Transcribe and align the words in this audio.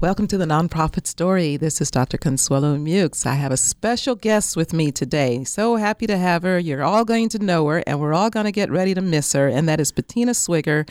Welcome 0.00 0.28
to 0.28 0.38
the 0.38 0.44
Nonprofit 0.44 1.08
Story. 1.08 1.56
This 1.56 1.80
is 1.80 1.90
Dr. 1.90 2.18
Consuelo 2.18 2.76
Meux. 2.76 3.10
I 3.26 3.34
have 3.34 3.50
a 3.50 3.56
special 3.56 4.14
guest 4.14 4.56
with 4.56 4.72
me 4.72 4.92
today. 4.92 5.42
So 5.42 5.74
happy 5.74 6.06
to 6.06 6.16
have 6.16 6.44
her. 6.44 6.56
You're 6.56 6.84
all 6.84 7.04
going 7.04 7.28
to 7.30 7.40
know 7.40 7.66
her, 7.66 7.82
and 7.84 7.98
we're 7.98 8.14
all 8.14 8.30
going 8.30 8.46
to 8.46 8.52
get 8.52 8.70
ready 8.70 8.94
to 8.94 9.00
miss 9.00 9.32
her. 9.32 9.48
And 9.48 9.68
that 9.68 9.80
is 9.80 9.90
Bettina 9.90 10.34
Swigger, 10.34 10.88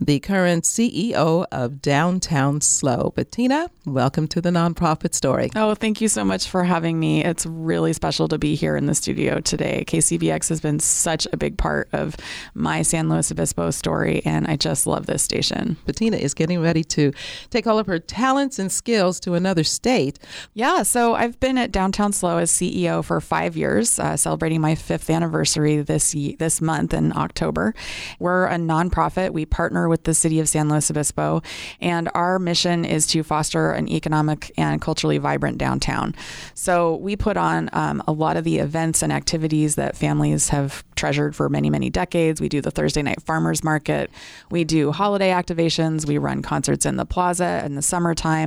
the 0.00 0.18
current 0.18 0.64
CEO 0.64 1.46
of 1.52 1.80
Downtown 1.80 2.60
SLO. 2.60 3.12
Bettina, 3.14 3.70
welcome 3.86 4.26
to 4.26 4.40
the 4.40 4.50
Nonprofit 4.50 5.14
Story. 5.14 5.50
Oh, 5.54 5.76
thank 5.76 6.00
you 6.00 6.08
so 6.08 6.24
much 6.24 6.48
for 6.48 6.64
having 6.64 6.98
me. 6.98 7.24
It's 7.24 7.46
really 7.46 7.92
special 7.92 8.26
to 8.26 8.38
be 8.38 8.56
here 8.56 8.76
in 8.76 8.86
the 8.86 8.94
studio 8.96 9.38
today. 9.38 9.84
KCBX 9.86 10.48
has 10.48 10.60
been 10.60 10.80
such 10.80 11.28
a 11.32 11.36
big 11.36 11.58
part 11.58 11.88
of 11.92 12.16
my 12.54 12.82
San 12.82 13.08
Luis 13.08 13.30
Obispo 13.30 13.70
story, 13.70 14.20
and 14.24 14.48
I 14.48 14.56
just 14.56 14.84
love 14.84 15.06
this 15.06 15.22
station. 15.22 15.76
Bettina 15.86 16.16
is 16.16 16.34
getting 16.34 16.60
ready 16.60 16.82
to 16.82 17.12
take 17.50 17.68
all 17.68 17.78
of 17.78 17.86
her 17.86 18.00
talent 18.00 18.47
talents 18.48 18.58
and 18.58 18.72
skills 18.72 19.20
to 19.20 19.34
another 19.34 19.64
state. 19.64 20.18
Yeah, 20.54 20.82
so 20.82 21.14
I've 21.14 21.38
been 21.38 21.58
at 21.58 21.70
Downtown 21.70 22.12
SLO 22.12 22.38
as 22.38 22.50
CEO 22.50 23.04
for 23.04 23.20
five 23.20 23.56
years, 23.56 23.98
uh, 23.98 24.16
celebrating 24.16 24.60
my 24.60 24.74
fifth 24.74 25.10
anniversary 25.10 25.82
this 25.82 26.14
this 26.38 26.60
month 26.60 26.94
in 26.94 27.12
October. 27.16 27.74
We're 28.18 28.46
a 28.46 28.56
nonprofit. 28.56 29.32
We 29.32 29.44
partner 29.44 29.88
with 29.88 30.04
the 30.04 30.14
city 30.14 30.40
of 30.40 30.48
San 30.48 30.68
Luis 30.68 30.90
Obispo, 30.90 31.42
and 31.80 32.08
our 32.14 32.38
mission 32.38 32.84
is 32.84 33.06
to 33.08 33.22
foster 33.22 33.72
an 33.72 33.88
economic 33.88 34.50
and 34.56 34.80
culturally 34.80 35.18
vibrant 35.18 35.58
downtown. 35.58 36.14
So 36.54 36.96
we 36.96 37.16
put 37.16 37.36
on 37.36 37.68
um, 37.72 38.02
a 38.06 38.12
lot 38.12 38.36
of 38.36 38.44
the 38.44 38.58
events 38.58 39.02
and 39.02 39.12
activities 39.12 39.74
that 39.74 39.96
families 39.96 40.48
have 40.48 40.84
treasured 40.96 41.36
for 41.36 41.48
many, 41.48 41.70
many 41.70 41.90
decades. 41.90 42.40
We 42.40 42.48
do 42.48 42.60
the 42.60 42.70
Thursday 42.70 43.02
night 43.02 43.22
farmers 43.22 43.62
market. 43.62 44.10
We 44.50 44.64
do 44.64 44.92
holiday 44.92 45.30
activations. 45.30 46.06
We 46.06 46.18
run 46.18 46.42
concerts 46.42 46.86
in 46.86 46.96
the 46.96 47.04
plaza 47.04 47.62
in 47.64 47.74
the 47.74 47.82
summertime. 47.82 48.37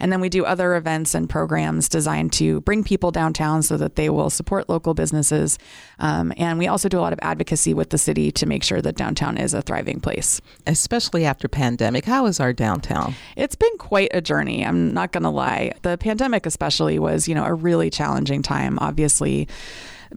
And 0.00 0.12
then 0.12 0.20
we 0.20 0.28
do 0.28 0.44
other 0.44 0.76
events 0.76 1.14
and 1.14 1.28
programs 1.28 1.88
designed 1.88 2.32
to 2.34 2.60
bring 2.62 2.84
people 2.84 3.10
downtown 3.10 3.62
so 3.62 3.76
that 3.76 3.96
they 3.96 4.10
will 4.10 4.30
support 4.30 4.68
local 4.68 4.94
businesses. 4.94 5.58
Um, 5.98 6.32
and 6.36 6.58
we 6.58 6.66
also 6.66 6.88
do 6.88 6.98
a 6.98 7.00
lot 7.00 7.12
of 7.12 7.18
advocacy 7.22 7.74
with 7.74 7.90
the 7.90 7.98
city 7.98 8.30
to 8.32 8.46
make 8.46 8.62
sure 8.62 8.80
that 8.80 8.96
downtown 8.96 9.36
is 9.36 9.54
a 9.54 9.62
thriving 9.62 10.00
place. 10.00 10.40
Especially 10.66 11.24
after 11.24 11.48
pandemic. 11.48 12.04
How 12.04 12.26
is 12.26 12.40
our 12.40 12.52
downtown? 12.52 13.14
It's 13.36 13.56
been 13.56 13.76
quite 13.78 14.10
a 14.12 14.20
journey. 14.20 14.64
I'm 14.64 14.92
not 14.94 15.12
going 15.12 15.24
to 15.24 15.30
lie. 15.30 15.72
The 15.82 15.98
pandemic 15.98 16.46
especially 16.46 16.98
was, 16.98 17.28
you 17.28 17.34
know, 17.34 17.44
a 17.44 17.54
really 17.54 17.90
challenging 17.90 18.42
time. 18.42 18.78
Obviously, 18.80 19.48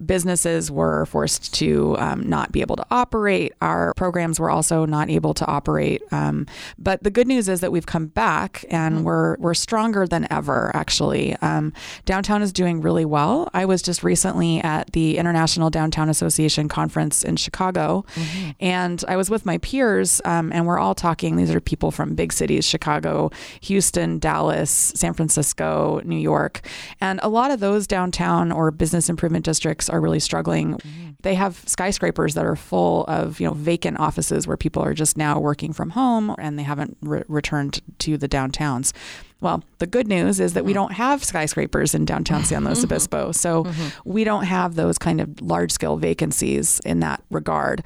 businesses 0.06 0.72
were 0.72 1.06
forced 1.06 1.54
to 1.56 1.96
um, 1.98 2.28
not 2.28 2.52
be 2.52 2.62
able 2.62 2.76
to 2.76 2.86
operate. 2.92 3.54
Our 3.62 3.94
programs 3.96 4.40
were 4.40 4.50
also 4.50 4.86
not 4.86 5.10
able 5.10 5.34
to 5.36 5.46
operate. 5.46 6.02
Um, 6.12 6.48
but 6.78 7.04
the 7.04 7.12
good 7.12 7.28
news 7.28 7.50
is 7.50 7.62
that 7.62 7.72
we've 7.72 7.86
come 7.86 8.08
back 8.08 8.66
and 8.70 8.96
mm-hmm. 8.96 9.04
we're 9.04 9.36
we're 9.38 9.54
stronger 9.54 10.08
than 10.08 10.28
ever. 10.32 10.72
Actually, 10.74 11.36
um, 11.38 11.74
downtown 12.06 12.42
is 12.42 12.54
doing 12.54 12.82
really 12.82 13.06
well. 13.06 13.50
I 13.54 13.66
was 13.66 13.82
just 13.82 14.04
recently 14.04 14.60
at 14.62 14.92
the 14.94 15.18
International 15.18 15.70
Downtown 15.70 16.10
Association 16.10 16.68
conference 16.68 17.24
in 17.24 17.36
Chicago, 17.36 18.06
mm-hmm. 18.16 18.52
and 18.60 19.04
I 19.08 19.16
was 19.16 19.30
with 19.30 19.46
my 19.46 19.58
peers, 19.60 20.22
um, 20.26 20.52
and 20.54 20.66
we're 20.66 20.80
all 20.80 20.96
talking. 20.96 21.36
These 21.36 21.52
are 21.52 21.60
people 21.60 21.92
from 21.92 22.16
big 22.16 22.34
cities: 22.34 22.66
Chicago, 22.66 23.32
Houston, 23.62 24.20
Dallas, 24.20 24.94
San 24.96 25.14
Francisco, 25.14 26.02
New 26.04 26.18
York, 26.18 26.62
and 27.00 27.20
a 27.24 27.30
lot 27.30 27.52
of 27.52 27.60
those 27.60 27.88
downtown 27.88 28.52
or 28.52 28.72
business 28.72 29.10
improvement 29.10 29.46
districts 29.46 29.81
districts 29.82 29.90
are 29.90 30.02
really 30.02 30.20
struggling. 30.20 30.76
Mm-hmm. 30.76 31.10
They 31.24 31.36
have 31.36 31.64
skyscrapers 31.66 32.34
that 32.36 32.46
are 32.46 32.56
full 32.56 33.06
of 33.06 33.40
you 33.40 33.48
know 33.48 33.54
vacant 33.54 34.00
offices 34.00 34.48
where 34.48 34.58
people 34.58 34.84
are 34.84 34.94
just 34.94 35.18
now 35.18 35.40
working 35.40 35.74
from 35.74 35.92
home 35.92 36.36
and 36.38 36.58
they 36.58 36.64
haven't 36.64 36.98
re- 37.02 37.24
returned 37.28 37.82
to 38.00 38.18
the 38.18 38.28
downtowns. 38.28 38.94
Well, 39.42 39.64
the 39.80 39.88
good 39.88 40.08
news 40.08 40.40
is 40.40 40.54
that 40.54 40.64
we 40.64 40.72
mm-hmm. 40.72 40.82
don't 40.82 40.94
have 40.94 41.24
skyscrapers 41.24 41.96
in 41.96 42.06
downtown 42.06 42.46
San 42.46 42.64
Luis 42.64 42.78
mm-hmm. 42.78 42.86
Obispo. 42.86 43.32
So 43.32 43.64
mm-hmm. 43.64 44.10
we 44.10 44.24
don't 44.24 44.44
have 44.44 44.76
those 44.76 45.00
kind 45.00 45.20
of 45.20 45.42
large 45.42 45.72
scale 45.72 45.98
vacancies 45.98 46.80
in 46.86 47.00
that 47.00 47.24
regard. 47.32 47.84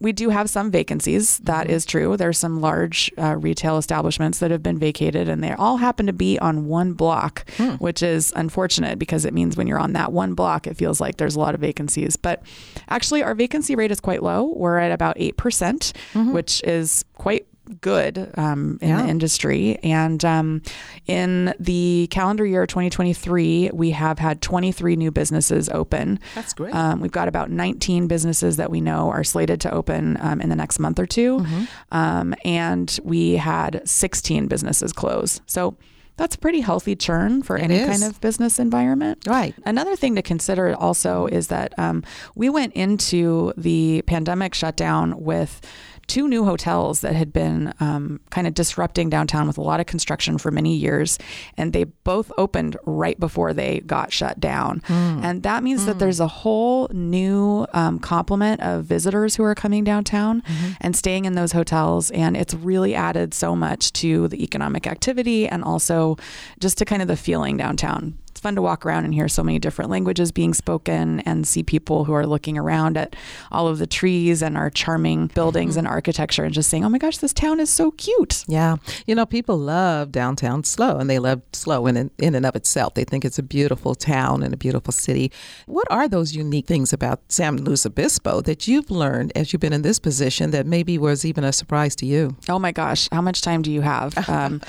We 0.00 0.12
do 0.12 0.30
have 0.30 0.50
some 0.50 0.70
vacancies. 0.70 1.38
That 1.38 1.70
is 1.70 1.86
true. 1.86 2.16
There's 2.16 2.38
some 2.38 2.60
large 2.60 3.10
uh, 3.16 3.36
retail 3.36 3.78
establishments 3.78 4.40
that 4.40 4.50
have 4.50 4.62
been 4.62 4.78
vacated, 4.78 5.28
and 5.28 5.42
they 5.42 5.52
all 5.52 5.76
happen 5.76 6.06
to 6.06 6.12
be 6.12 6.38
on 6.40 6.66
one 6.66 6.92
block, 6.92 7.48
hmm. 7.56 7.74
which 7.76 8.02
is 8.02 8.32
unfortunate 8.34 8.98
because 8.98 9.24
it 9.24 9.32
means 9.32 9.56
when 9.56 9.68
you're 9.68 9.78
on 9.78 9.92
that 9.92 10.12
one 10.12 10.34
block, 10.34 10.66
it 10.66 10.76
feels 10.76 11.00
like 11.00 11.16
there's 11.16 11.36
a 11.36 11.40
lot 11.40 11.54
of 11.54 11.60
vacancies. 11.60 12.16
But 12.16 12.42
actually, 12.88 13.22
our 13.22 13.34
vacancy 13.34 13.76
rate 13.76 13.92
is 13.92 14.00
quite 14.00 14.22
low. 14.22 14.52
We're 14.56 14.78
at 14.78 14.90
about 14.90 15.16
8%, 15.16 15.36
percent 15.36 15.92
mm-hmm. 16.12 16.32
which 16.32 16.62
is 16.64 17.04
quite 17.14 17.46
good 17.80 18.30
um, 18.36 18.78
in 18.80 18.88
yeah. 18.88 19.02
the 19.02 19.08
industry. 19.08 19.78
And 19.82 20.24
um, 20.24 20.62
in 21.06 21.54
the 21.58 22.08
calendar 22.10 22.46
year 22.46 22.66
2023, 22.66 23.70
we 23.72 23.90
have 23.90 24.18
had 24.18 24.40
23 24.40 24.96
new 24.96 25.10
businesses 25.10 25.68
open. 25.68 26.20
That's 26.34 26.52
great. 26.52 26.74
Um, 26.74 27.00
we've 27.00 27.12
got 27.12 27.28
about 27.28 27.50
19 27.50 28.06
businesses 28.08 28.56
that 28.56 28.70
we 28.70 28.80
know 28.80 29.10
are 29.10 29.24
slated 29.24 29.60
to 29.62 29.72
open 29.72 30.16
um, 30.20 30.40
in 30.40 30.48
the 30.48 30.56
next 30.56 30.78
month 30.78 30.98
or 30.98 31.06
2 31.06 31.38
mm-hmm. 31.38 31.64
Um, 31.92 32.34
and 32.44 32.98
we 33.02 33.36
had 33.36 33.82
16 33.88 34.48
businesses 34.48 34.92
close. 34.92 35.40
So 35.46 35.76
that's 36.16 36.34
a 36.34 36.38
pretty 36.38 36.60
healthy 36.60 36.96
churn 36.96 37.42
for 37.42 37.56
it 37.56 37.64
any 37.64 37.76
is. 37.76 37.88
kind 37.88 38.02
of 38.02 38.20
business 38.20 38.58
environment. 38.58 39.26
Right. 39.26 39.54
Another 39.64 39.96
thing 39.96 40.14
to 40.16 40.22
consider 40.22 40.74
also 40.74 41.26
is 41.26 41.48
that 41.48 41.78
um, 41.78 42.02
we 42.34 42.48
went 42.48 42.72
into 42.74 43.52
the 43.56 44.02
pandemic 44.06 44.54
shutdown 44.54 45.20
with 45.22 45.60
two 46.06 46.28
new 46.28 46.44
hotels 46.44 47.00
that 47.00 47.14
had 47.14 47.32
been 47.32 47.72
um, 47.80 48.20
kind 48.30 48.46
of 48.46 48.54
disrupting 48.54 49.10
downtown 49.10 49.46
with 49.46 49.58
a 49.58 49.62
lot 49.62 49.80
of 49.80 49.86
construction 49.86 50.38
for 50.38 50.50
many 50.50 50.74
years. 50.74 51.18
And 51.56 51.72
they 51.72 51.84
both 51.84 52.30
opened 52.38 52.76
right 52.84 53.18
before 53.18 53.52
they 53.52 53.80
got 53.80 54.12
shut 54.12 54.38
down. 54.38 54.80
Mm. 54.82 55.24
And 55.24 55.42
that 55.42 55.62
means 55.62 55.82
mm. 55.82 55.86
that 55.86 55.98
there's 55.98 56.20
a 56.20 56.28
whole 56.28 56.88
new 56.92 57.66
um, 57.72 57.98
complement 57.98 58.60
of 58.60 58.84
visitors 58.84 59.36
who 59.36 59.44
are 59.44 59.54
coming 59.54 59.84
downtown 59.84 60.42
mm-hmm. 60.42 60.72
and 60.80 60.96
staying 60.96 61.24
in 61.24 61.34
those 61.34 61.52
hotels. 61.52 62.10
And 62.10 62.36
it's 62.36 62.54
really 62.54 62.94
added 62.94 63.34
so 63.34 63.56
much 63.56 63.92
to 63.94 64.28
the 64.28 64.42
economic 64.42 64.86
activity 64.86 65.48
and 65.48 65.64
also 65.64 66.16
just 66.60 66.78
to 66.78 66.84
kind 66.84 67.02
of 67.02 67.08
the 67.08 67.16
feeling 67.16 67.56
downtown 67.56 68.18
it's 68.36 68.42
fun 68.42 68.54
to 68.54 68.60
walk 68.60 68.84
around 68.84 69.06
and 69.06 69.14
hear 69.14 69.28
so 69.28 69.42
many 69.42 69.58
different 69.58 69.90
languages 69.90 70.30
being 70.30 70.52
spoken 70.52 71.20
and 71.20 71.48
see 71.48 71.62
people 71.62 72.04
who 72.04 72.12
are 72.12 72.26
looking 72.26 72.58
around 72.58 72.98
at 72.98 73.16
all 73.50 73.66
of 73.66 73.78
the 73.78 73.86
trees 73.86 74.42
and 74.42 74.58
our 74.58 74.68
charming 74.68 75.28
buildings 75.28 75.72
mm-hmm. 75.72 75.78
and 75.78 75.88
architecture 75.88 76.44
and 76.44 76.52
just 76.52 76.68
saying, 76.68 76.84
oh 76.84 76.90
my 76.90 76.98
gosh, 76.98 77.16
this 77.16 77.32
town 77.32 77.60
is 77.60 77.70
so 77.70 77.92
cute. 77.92 78.44
Yeah. 78.46 78.76
You 79.06 79.14
know, 79.14 79.24
people 79.24 79.56
love 79.56 80.12
downtown 80.12 80.64
SLO 80.64 80.98
and 80.98 81.08
they 81.08 81.18
love 81.18 81.40
SLO 81.54 81.86
in, 81.86 82.10
in 82.18 82.34
and 82.34 82.44
of 82.44 82.54
itself. 82.54 82.92
They 82.92 83.04
think 83.04 83.24
it's 83.24 83.38
a 83.38 83.42
beautiful 83.42 83.94
town 83.94 84.42
and 84.42 84.52
a 84.52 84.56
beautiful 84.58 84.92
city. 84.92 85.32
What 85.64 85.86
are 85.90 86.06
those 86.06 86.34
unique 86.34 86.66
things 86.66 86.92
about 86.92 87.20
San 87.32 87.64
Luis 87.64 87.86
Obispo 87.86 88.42
that 88.42 88.68
you've 88.68 88.90
learned 88.90 89.32
as 89.34 89.54
you've 89.54 89.60
been 89.60 89.72
in 89.72 89.80
this 89.80 89.98
position 89.98 90.50
that 90.50 90.66
maybe 90.66 90.98
was 90.98 91.24
even 91.24 91.42
a 91.42 91.54
surprise 91.54 91.96
to 91.96 92.04
you? 92.04 92.36
Oh 92.50 92.58
my 92.58 92.72
gosh, 92.72 93.08
how 93.10 93.22
much 93.22 93.40
time 93.40 93.62
do 93.62 93.72
you 93.72 93.80
have? 93.80 94.28
Um, 94.28 94.60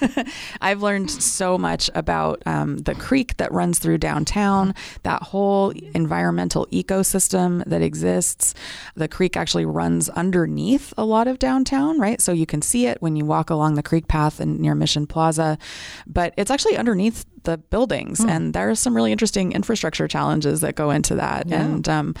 I've 0.60 0.82
learned 0.82 1.10
so 1.10 1.56
much 1.56 1.88
about 1.94 2.42
um, 2.44 2.76
the 2.76 2.97
creek 2.98 3.36
that 3.38 3.52
runs 3.52 3.78
through 3.78 3.98
downtown, 3.98 4.74
that 5.02 5.22
whole 5.22 5.70
environmental 5.94 6.66
ecosystem 6.66 7.64
that 7.64 7.82
exists. 7.82 8.54
The 8.94 9.08
creek 9.08 9.36
actually 9.36 9.66
runs 9.66 10.08
underneath 10.10 10.92
a 10.96 11.04
lot 11.04 11.28
of 11.28 11.38
downtown, 11.38 11.98
right? 11.98 12.20
So 12.20 12.32
you 12.32 12.46
can 12.46 12.62
see 12.62 12.86
it 12.86 13.00
when 13.00 13.16
you 13.16 13.24
walk 13.24 13.50
along 13.50 13.74
the 13.74 13.82
creek 13.82 14.08
path 14.08 14.40
and 14.40 14.58
near 14.58 14.74
Mission 14.74 15.06
Plaza, 15.06 15.58
but 16.06 16.34
it's 16.36 16.50
actually 16.50 16.76
underneath 16.76 17.24
the 17.48 17.58
buildings. 17.58 18.20
Mm. 18.20 18.28
And 18.28 18.54
there 18.54 18.68
are 18.68 18.74
some 18.74 18.94
really 18.94 19.12
interesting 19.12 19.52
infrastructure 19.52 20.06
challenges 20.06 20.60
that 20.60 20.74
go 20.74 20.90
into 20.90 21.14
that. 21.16 21.48
Yeah. 21.48 21.62
And 21.62 21.88
um. 21.88 22.14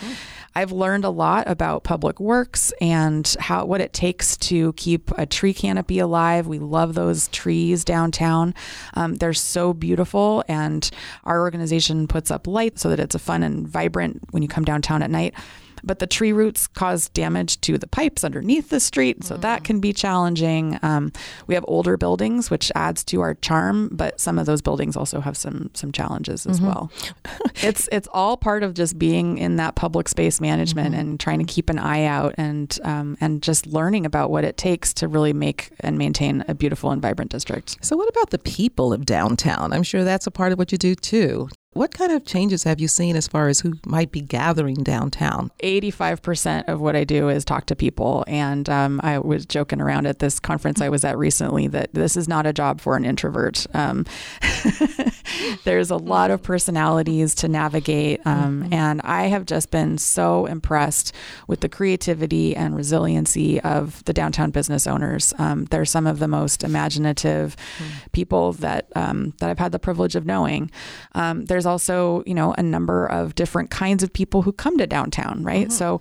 I've 0.54 0.72
learned 0.72 1.04
a 1.04 1.10
lot 1.10 1.48
about 1.48 1.84
public 1.84 2.18
works 2.18 2.72
and 2.80 3.36
how 3.38 3.64
what 3.66 3.80
it 3.80 3.92
takes 3.92 4.36
to 4.38 4.72
keep 4.72 5.12
a 5.16 5.24
tree 5.24 5.54
canopy 5.54 6.00
alive. 6.00 6.48
We 6.48 6.58
love 6.58 6.94
those 6.94 7.28
trees 7.28 7.84
downtown. 7.84 8.54
Um, 8.94 9.14
they're 9.16 9.34
so 9.34 9.72
beautiful, 9.72 10.42
and 10.48 10.90
our 11.22 11.40
organization 11.42 12.08
puts 12.08 12.32
up 12.32 12.48
light 12.48 12.78
so 12.78 12.88
that 12.88 12.98
it's 12.98 13.14
a 13.14 13.20
fun 13.20 13.44
and 13.44 13.68
vibrant 13.68 14.20
when 14.32 14.42
you 14.42 14.48
come 14.48 14.64
downtown 14.64 15.02
at 15.02 15.10
night 15.10 15.34
but 15.84 15.98
the 15.98 16.06
tree 16.06 16.32
roots 16.32 16.66
cause 16.66 17.08
damage 17.10 17.60
to 17.62 17.78
the 17.78 17.86
pipes 17.86 18.24
underneath 18.24 18.70
the 18.70 18.80
street, 18.80 19.24
so 19.24 19.36
mm. 19.36 19.40
that 19.42 19.64
can 19.64 19.80
be 19.80 19.92
challenging. 19.92 20.78
Um, 20.82 21.12
we 21.46 21.54
have 21.54 21.64
older 21.68 21.96
buildings, 21.96 22.50
which 22.50 22.70
adds 22.74 23.04
to 23.04 23.20
our 23.20 23.34
charm, 23.34 23.88
but 23.92 24.20
some 24.20 24.38
of 24.38 24.46
those 24.46 24.62
buildings 24.62 24.96
also 24.96 25.20
have 25.20 25.36
some 25.36 25.70
some 25.74 25.92
challenges 25.92 26.46
as 26.46 26.58
mm-hmm. 26.58 26.66
well. 26.66 26.92
it's 27.62 27.88
it's 27.92 28.08
all 28.12 28.36
part 28.36 28.62
of 28.62 28.74
just 28.74 28.98
being 28.98 29.38
in 29.38 29.56
that 29.56 29.74
public 29.74 30.08
space 30.08 30.40
management 30.40 30.92
mm-hmm. 30.92 31.00
and 31.00 31.20
trying 31.20 31.38
to 31.38 31.44
keep 31.44 31.70
an 31.70 31.78
eye 31.78 32.04
out 32.04 32.34
and 32.38 32.78
um, 32.84 33.16
and 33.20 33.42
just 33.42 33.66
learning 33.66 34.06
about 34.06 34.30
what 34.30 34.44
it 34.44 34.56
takes 34.56 34.92
to 34.94 35.08
really 35.08 35.32
make 35.32 35.70
and 35.80 35.98
maintain 35.98 36.44
a 36.48 36.54
beautiful 36.54 36.90
and 36.90 37.02
vibrant 37.02 37.30
district. 37.30 37.76
So, 37.80 37.96
what 37.96 38.08
about 38.08 38.30
the 38.30 38.38
people 38.38 38.92
of 38.92 39.06
downtown? 39.06 39.72
I'm 39.72 39.82
sure 39.82 40.04
that's 40.04 40.26
a 40.26 40.30
part 40.30 40.52
of 40.52 40.58
what 40.58 40.72
you 40.72 40.78
do 40.78 40.94
too 40.94 41.48
What 41.78 41.92
kind 41.92 42.10
of 42.10 42.24
changes 42.24 42.64
have 42.64 42.80
you 42.80 42.88
seen 42.88 43.14
as 43.14 43.28
far 43.28 43.46
as 43.46 43.60
who 43.60 43.74
might 43.86 44.10
be 44.10 44.20
gathering 44.20 44.82
downtown? 44.82 45.52
85% 45.62 46.64
of 46.66 46.80
what 46.80 46.96
I 46.96 47.04
do 47.04 47.28
is 47.28 47.44
talk 47.44 47.66
to 47.66 47.76
people. 47.76 48.24
And 48.26 48.68
um, 48.68 49.00
I 49.04 49.20
was 49.20 49.46
joking 49.46 49.80
around 49.80 50.06
at 50.08 50.18
this 50.18 50.40
conference 50.40 50.80
I 50.80 50.88
was 50.88 51.04
at 51.04 51.16
recently 51.16 51.68
that 51.68 51.94
this 51.94 52.16
is 52.16 52.26
not 52.26 52.46
a 52.46 52.52
job 52.52 52.80
for 52.80 52.96
an 52.96 53.04
introvert. 53.04 53.64
Um, 53.74 54.06
there's 55.64 55.92
a 55.92 55.96
lot 55.96 56.32
of 56.32 56.42
personalities 56.42 57.32
to 57.36 57.48
navigate. 57.48 58.26
Um, 58.26 58.64
mm-hmm. 58.64 58.74
And 58.74 59.00
I 59.02 59.26
have 59.26 59.46
just 59.46 59.70
been 59.70 59.98
so 59.98 60.46
impressed 60.46 61.14
with 61.46 61.60
the 61.60 61.68
creativity 61.68 62.56
and 62.56 62.74
resiliency 62.74 63.60
of 63.60 64.02
the 64.02 64.12
downtown 64.12 64.50
business 64.50 64.88
owners. 64.88 65.32
Um, 65.38 65.66
they're 65.66 65.84
some 65.84 66.08
of 66.08 66.18
the 66.18 66.26
most 66.26 66.64
imaginative 66.64 67.56
mm-hmm. 67.56 68.08
people 68.10 68.54
that, 68.54 68.88
um, 68.96 69.34
that 69.38 69.48
I've 69.48 69.60
had 69.60 69.70
the 69.70 69.78
privilege 69.78 70.16
of 70.16 70.26
knowing. 70.26 70.72
Um, 71.14 71.44
there's 71.44 71.67
also, 71.68 72.24
you 72.26 72.34
know, 72.34 72.54
a 72.58 72.62
number 72.62 73.06
of 73.06 73.34
different 73.36 73.70
kinds 73.70 74.02
of 74.02 74.12
people 74.12 74.42
who 74.42 74.52
come 74.52 74.76
to 74.78 74.86
downtown, 74.86 75.44
right? 75.44 75.68
Mm-hmm. 75.68 75.72
So 75.72 76.00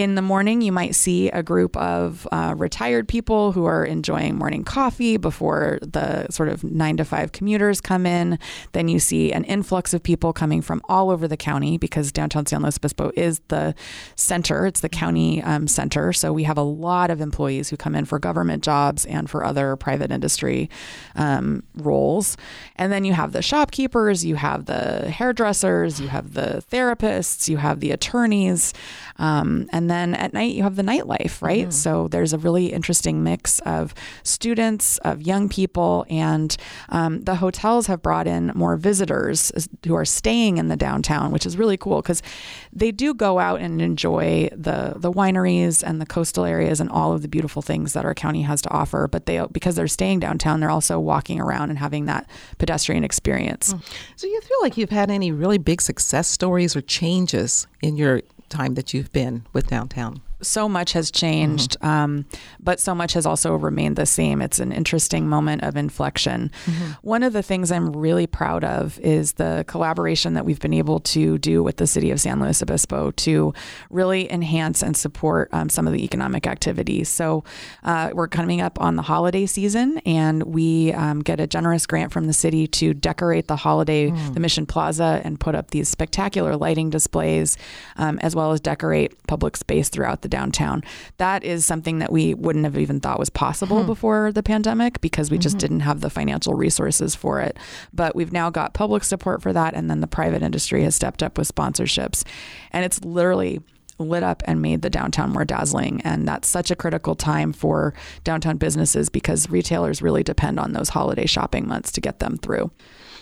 in 0.00 0.14
the 0.14 0.22
morning, 0.22 0.60
you 0.60 0.72
might 0.72 0.94
see 0.94 1.28
a 1.30 1.42
group 1.42 1.76
of 1.76 2.26
uh, 2.32 2.54
retired 2.56 3.08
people 3.08 3.52
who 3.52 3.64
are 3.64 3.84
enjoying 3.84 4.36
morning 4.36 4.64
coffee 4.64 5.16
before 5.16 5.78
the 5.82 6.30
sort 6.30 6.48
of 6.48 6.64
nine 6.64 6.96
to 6.96 7.04
five 7.04 7.32
commuters 7.32 7.80
come 7.80 8.06
in. 8.06 8.38
Then 8.72 8.88
you 8.88 8.98
see 8.98 9.32
an 9.32 9.44
influx 9.44 9.94
of 9.94 10.02
people 10.02 10.32
coming 10.32 10.62
from 10.62 10.80
all 10.88 11.10
over 11.10 11.28
the 11.28 11.36
county 11.36 11.78
because 11.78 12.12
downtown 12.12 12.46
San 12.46 12.62
Luis 12.62 12.76
Obispo 12.76 13.12
is 13.16 13.40
the 13.48 13.74
center, 14.16 14.66
it's 14.66 14.80
the 14.80 14.88
county 14.88 15.42
um, 15.42 15.66
center. 15.66 16.12
So 16.12 16.32
we 16.32 16.44
have 16.44 16.58
a 16.58 16.62
lot 16.62 17.10
of 17.10 17.20
employees 17.20 17.70
who 17.70 17.76
come 17.76 17.94
in 17.94 18.04
for 18.04 18.18
government 18.18 18.62
jobs 18.62 19.06
and 19.06 19.28
for 19.28 19.44
other 19.44 19.76
private 19.76 20.10
industry 20.10 20.70
um, 21.16 21.62
roles. 21.76 22.36
And 22.76 22.92
then 22.92 23.04
you 23.04 23.12
have 23.12 23.32
the 23.32 23.42
shopkeepers, 23.42 24.24
you 24.24 24.36
have 24.36 24.66
the 24.66 25.10
hairdressers, 25.10 26.00
you 26.00 26.08
have 26.08 26.34
the 26.34 26.62
therapists, 26.70 27.48
you 27.48 27.56
have 27.56 27.80
the 27.80 27.90
attorneys. 27.90 28.72
Um, 29.20 29.68
and 29.70 29.90
then 29.90 30.14
at 30.14 30.32
night, 30.32 30.54
you 30.54 30.62
have 30.62 30.76
the 30.76 30.82
nightlife, 30.82 31.42
right? 31.42 31.64
Mm-hmm. 31.64 31.70
So 31.70 32.08
there's 32.08 32.32
a 32.32 32.38
really 32.38 32.72
interesting 32.72 33.22
mix 33.22 33.60
of 33.60 33.94
students, 34.22 34.96
of 34.98 35.20
young 35.20 35.48
people, 35.48 36.06
and 36.08 36.56
um, 36.88 37.20
the 37.22 37.36
hotels 37.36 37.86
have 37.86 38.00
brought 38.00 38.26
in 38.26 38.50
more 38.54 38.76
visitors 38.76 39.52
who 39.86 39.94
are 39.94 40.06
staying 40.06 40.56
in 40.56 40.68
the 40.68 40.76
downtown, 40.76 41.30
which 41.32 41.44
is 41.44 41.58
really 41.58 41.76
cool 41.76 42.00
because 42.00 42.22
they 42.72 42.90
do 42.90 43.12
go 43.12 43.38
out 43.38 43.60
and 43.60 43.82
enjoy 43.82 44.48
the, 44.52 44.94
the 44.96 45.12
wineries 45.12 45.82
and 45.86 46.00
the 46.00 46.06
coastal 46.06 46.46
areas 46.46 46.80
and 46.80 46.88
all 46.88 47.12
of 47.12 47.20
the 47.20 47.28
beautiful 47.28 47.60
things 47.60 47.92
that 47.92 48.06
our 48.06 48.14
county 48.14 48.42
has 48.42 48.62
to 48.62 48.70
offer. 48.70 49.06
But 49.06 49.26
they, 49.26 49.44
because 49.52 49.74
they're 49.74 49.86
staying 49.86 50.20
downtown, 50.20 50.60
they're 50.60 50.70
also 50.70 50.98
walking 50.98 51.40
around 51.40 51.68
and 51.68 51.78
having 51.78 52.06
that 52.06 52.28
pedestrian 52.56 53.04
experience. 53.04 53.74
Mm. 53.74 53.82
So 54.16 54.26
you 54.26 54.40
feel 54.40 54.58
like 54.62 54.78
you've 54.78 54.88
had 54.88 55.10
any 55.10 55.30
really 55.30 55.58
big 55.58 55.82
success 55.82 56.26
stories 56.26 56.74
or 56.74 56.80
changes 56.80 57.66
in 57.82 57.98
your 57.98 58.22
time 58.50 58.74
that 58.74 58.92
you've 58.92 59.12
been 59.12 59.46
with 59.52 59.68
downtown? 59.68 60.20
So 60.42 60.68
much 60.68 60.92
has 60.92 61.10
changed, 61.10 61.78
mm-hmm. 61.80 61.86
um, 61.86 62.26
but 62.58 62.80
so 62.80 62.94
much 62.94 63.12
has 63.12 63.26
also 63.26 63.54
remained 63.54 63.96
the 63.96 64.06
same. 64.06 64.42
It's 64.42 64.58
an 64.58 64.72
interesting 64.72 65.28
moment 65.28 65.62
of 65.62 65.76
inflection. 65.76 66.50
Mm-hmm. 66.66 66.92
One 67.02 67.22
of 67.22 67.32
the 67.32 67.42
things 67.42 67.70
I'm 67.70 67.92
really 67.92 68.26
proud 68.26 68.64
of 68.64 68.98
is 69.00 69.32
the 69.32 69.64
collaboration 69.66 70.34
that 70.34 70.44
we've 70.44 70.60
been 70.60 70.74
able 70.74 71.00
to 71.00 71.38
do 71.38 71.62
with 71.62 71.76
the 71.76 71.86
city 71.86 72.10
of 72.10 72.20
San 72.20 72.40
Luis 72.40 72.62
Obispo 72.62 73.10
to 73.12 73.52
really 73.90 74.30
enhance 74.32 74.82
and 74.82 74.96
support 74.96 75.48
um, 75.52 75.68
some 75.68 75.86
of 75.86 75.92
the 75.92 76.04
economic 76.04 76.46
activities. 76.46 77.08
So 77.08 77.44
uh, 77.84 78.10
we're 78.12 78.28
coming 78.28 78.60
up 78.60 78.80
on 78.80 78.96
the 78.96 79.02
holiday 79.02 79.46
season, 79.46 79.98
and 80.06 80.42
we 80.44 80.92
um, 80.92 81.20
get 81.20 81.40
a 81.40 81.46
generous 81.46 81.86
grant 81.86 82.12
from 82.12 82.26
the 82.26 82.32
city 82.32 82.66
to 82.66 82.94
decorate 82.94 83.48
the 83.48 83.56
holiday, 83.56 84.10
mm. 84.10 84.34
the 84.34 84.40
Mission 84.40 84.66
Plaza, 84.66 85.20
and 85.24 85.38
put 85.38 85.54
up 85.54 85.70
these 85.70 85.88
spectacular 85.88 86.56
lighting 86.56 86.90
displays, 86.90 87.56
um, 87.96 88.18
as 88.20 88.34
well 88.34 88.52
as 88.52 88.60
decorate 88.60 89.26
public 89.26 89.56
space 89.56 89.88
throughout 89.88 90.22
the 90.22 90.28
downtown. 90.30 90.82
That 91.18 91.44
is 91.44 91.64
something 91.64 91.98
that 91.98 92.12
we 92.12 92.34
wouldn't 92.34 92.64
have 92.64 92.78
even 92.78 93.00
thought 93.00 93.18
was 93.18 93.30
possible 93.30 93.80
hmm. 93.80 93.86
before 93.86 94.32
the 94.32 94.42
pandemic 94.42 95.00
because 95.00 95.30
we 95.30 95.38
just 95.38 95.56
mm-hmm. 95.56 95.60
didn't 95.60 95.80
have 95.80 96.00
the 96.00 96.10
financial 96.10 96.54
resources 96.54 97.14
for 97.14 97.40
it. 97.40 97.56
But 97.92 98.14
we've 98.14 98.32
now 98.32 98.50
got 98.50 98.74
public 98.74 99.04
support 99.04 99.42
for 99.42 99.52
that, 99.52 99.74
and 99.74 99.90
then 99.90 100.00
the 100.00 100.06
private 100.06 100.42
industry 100.42 100.82
has 100.84 100.94
stepped 100.94 101.22
up 101.22 101.36
with 101.36 101.54
sponsorships. 101.54 102.24
And 102.72 102.84
it's 102.84 103.04
literally 103.04 103.60
lit 104.00 104.22
up 104.22 104.42
and 104.46 104.60
made 104.60 104.82
the 104.82 104.90
downtown 104.90 105.30
more 105.30 105.44
dazzling. 105.44 106.00
And 106.02 106.26
that's 106.26 106.48
such 106.48 106.70
a 106.70 106.76
critical 106.76 107.14
time 107.14 107.52
for 107.52 107.94
downtown 108.24 108.56
businesses 108.56 109.08
because 109.08 109.48
retailers 109.50 110.02
really 110.02 110.22
depend 110.22 110.58
on 110.58 110.72
those 110.72 110.88
holiday 110.88 111.26
shopping 111.26 111.68
months 111.68 111.92
to 111.92 112.00
get 112.00 112.18
them 112.18 112.38
through. 112.38 112.70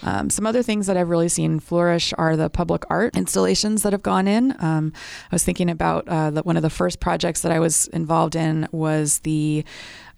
Um, 0.02 0.30
some 0.30 0.46
other 0.46 0.62
things 0.62 0.86
that 0.86 0.96
I've 0.96 1.08
really 1.08 1.28
seen 1.28 1.58
flourish 1.58 2.14
are 2.16 2.36
the 2.36 2.48
public 2.48 2.84
art 2.88 3.16
installations 3.16 3.82
that 3.82 3.92
have 3.92 4.02
gone 4.02 4.28
in. 4.28 4.54
Um, 4.60 4.92
I 5.30 5.34
was 5.34 5.44
thinking 5.44 5.68
about 5.68 6.06
uh, 6.08 6.30
the, 6.30 6.42
one 6.42 6.56
of 6.56 6.62
the 6.62 6.70
first 6.70 7.00
projects 7.00 7.42
that 7.42 7.52
I 7.52 7.58
was 7.58 7.88
involved 7.88 8.36
in 8.36 8.68
was 8.70 9.20
the 9.20 9.64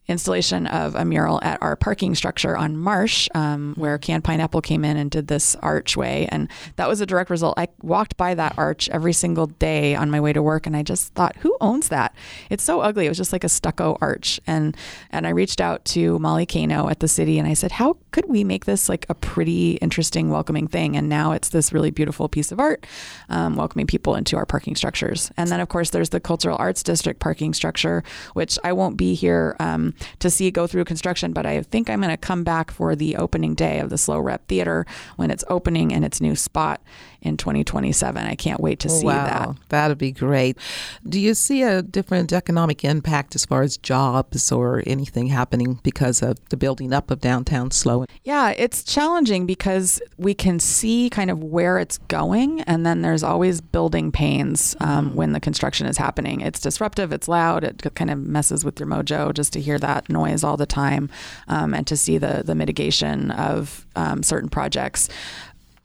installation 0.09 0.67
of 0.67 0.95
a 0.95 1.05
mural 1.05 1.39
at 1.43 1.63
our 1.63 1.77
parking 1.77 2.15
structure 2.15 2.57
on 2.57 2.77
Marsh, 2.77 3.29
um, 3.35 3.75
where 3.77 3.97
Canned 3.99 4.25
Pineapple 4.25 4.61
came 4.61 4.85
in 4.85 4.97
and 4.97 5.11
did 5.11 5.29
this 5.29 5.55
archway. 5.57 6.27
And 6.31 6.49
that 6.77 6.89
was 6.89 7.01
a 7.01 7.07
direct 7.07 7.31
result. 7.31 7.55
I 7.57 7.69
walked 7.81 8.17
by 8.17 8.35
that 8.35 8.55
arch 8.59 8.89
every 8.91 9.13
single 9.13 9.47
day 9.47 9.95
on 9.95 10.11
my 10.11 10.21
way 10.21 10.33
to 10.33 10.43
work, 10.43 10.67
and 10.67 10.77
I 10.77 10.83
just 10.83 11.15
thought, 11.15 11.37
who 11.37 11.57
owns 11.61 11.89
that? 11.89 12.15
It's 12.51 12.65
so 12.65 12.81
ugly. 12.81 13.07
It 13.07 13.09
was 13.09 13.19
just 13.19 13.33
like 13.33 13.45
a 13.45 13.49
stucco 13.49 13.97
arch. 14.01 14.41
And 14.47 14.77
and 15.11 15.27
I 15.27 15.31
reached 15.31 15.61
out 15.61 15.85
to 15.87 16.19
Molly 16.19 16.47
Cano 16.47 16.89
at 16.89 17.01
the 17.01 17.09
city, 17.09 17.39
and 17.39 17.47
I 17.47 17.55
said, 17.55 17.73
how 17.73 17.97
could 18.11 18.29
we 18.29 18.45
make 18.45 18.65
this 18.65 18.89
like 18.89 19.07
a 19.09 19.15
pretty 19.15 19.73
interesting, 19.73 20.31
welcoming 20.31 20.67
thing? 20.67 20.97
And 20.97 21.09
now 21.09 21.33
it's 21.33 21.51
this 21.51 21.73
really 21.73 21.91
beautiful 21.91 22.29
piece 22.29 22.53
of 22.53 22.61
art, 22.61 22.87
um, 23.29 23.57
welcoming 23.57 23.87
people 23.87 24.15
into 24.15 24.37
our 24.37 24.47
parking 24.47 24.77
structures. 24.77 25.31
And 25.37 25.51
then, 25.51 25.61
of 25.61 25.69
course, 25.69 25.91
there's 25.91 26.11
the 26.11 26.21
Cultural 26.21 26.57
Arts 26.59 26.83
District 26.83 27.21
parking 27.21 27.55
structure, 27.55 28.03
which 28.35 28.59
I 28.65 28.73
won't 28.73 28.97
be 28.97 29.15
here. 29.15 29.57
Um, 29.61 29.95
to 30.19 30.31
see 30.31 30.51
go 30.51 30.67
through 30.67 30.85
construction, 30.85 31.33
but 31.33 31.47
I 31.47 31.63
think 31.63 31.89
I'm 31.89 32.01
going 32.01 32.11
to 32.11 32.17
come 32.17 32.45
back 32.45 32.71
for 32.71 32.95
the 32.95 33.17
opening 33.17 33.55
day 33.55 33.79
of 33.79 33.91
the 33.91 33.99
SLO 33.99 34.21
Rep 34.21 34.47
Theater 34.49 34.87
when 35.17 35.31
it's 35.31 35.45
opening 35.49 35.91
in 35.91 36.05
its 36.05 36.21
new 36.21 36.35
spot 36.37 36.81
in 37.23 37.37
2027. 37.37 38.25
I 38.25 38.35
can't 38.35 38.61
wait 38.61 38.81
to 38.81 38.89
see 38.89 39.07
wow, 39.07 39.25
that. 39.25 39.57
That'd 39.69 39.99
be 39.99 40.13
great. 40.13 40.57
Do 41.09 41.21
you 41.21 41.35
see 41.35 41.63
a 41.63 41.83
different 41.83 42.33
economic 42.33 42.85
impact 42.85 43.35
as 43.35 43.45
far 43.45 43.63
as 43.63 43.77
jobs 43.77 44.51
or 44.51 44.83
anything 44.87 45.29
happening 45.29 45.81
because 45.83 46.23
of 46.23 46.37
the 46.49 46.57
building 46.57 46.93
up 46.93 47.11
of 47.11 47.21
downtown 47.21 47.71
SLO? 47.71 48.00
Yeah, 48.25 48.51
it's 48.51 48.83
challenging 48.85 49.47
because 49.47 50.01
we 50.17 50.35
can 50.35 50.59
see 50.59 51.11
kind 51.11 51.31
of 51.31 51.43
where 51.43 51.79
it's 51.79 51.99
going, 51.99 52.61
and 52.63 52.85
then 52.85 53.03
there's 53.03 53.23
always 53.23 53.61
building 53.61 54.13
pains 54.13 54.77
um, 54.81 55.09
mm-hmm. 55.09 55.17
when 55.17 55.33
the 55.33 55.41
construction 55.41 55.87
is 55.87 55.97
happening. 55.97 56.41
It's 56.41 56.61
disruptive, 56.61 57.13
it's 57.13 57.29
loud, 57.29 57.65
it 57.65 57.83
kind 57.95 58.11
of 58.11 58.19
messes 58.19 58.65
with 58.65 58.79
your 58.79 58.89
mojo 58.89 59.33
just 59.35 59.53
to 59.55 59.61
hear 59.61 59.79
that 59.79 60.09
noise 60.09 60.45
all 60.45 60.57
the 60.57 60.67
time 60.67 61.11
um, 61.49 61.75
and 61.75 61.87
to 61.87 61.97
see 61.97 62.19
the, 62.19 62.43
the 62.45 62.55
mitigation 62.55 63.31
of 63.33 63.87
um, 63.97 64.23
certain 64.23 64.49
projects 64.49 65.09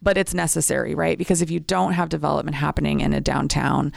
but 0.01 0.19
it's 0.19 0.35
necessary, 0.35 0.93
right? 0.93 1.17
Because 1.17 1.41
if 1.41 1.49
you 1.49 1.59
don't 1.59 1.93
have 1.93 2.09
development 2.09 2.55
happening 2.55 2.99
in 2.99 3.11
a 3.11 3.19
downtown, 3.19 3.91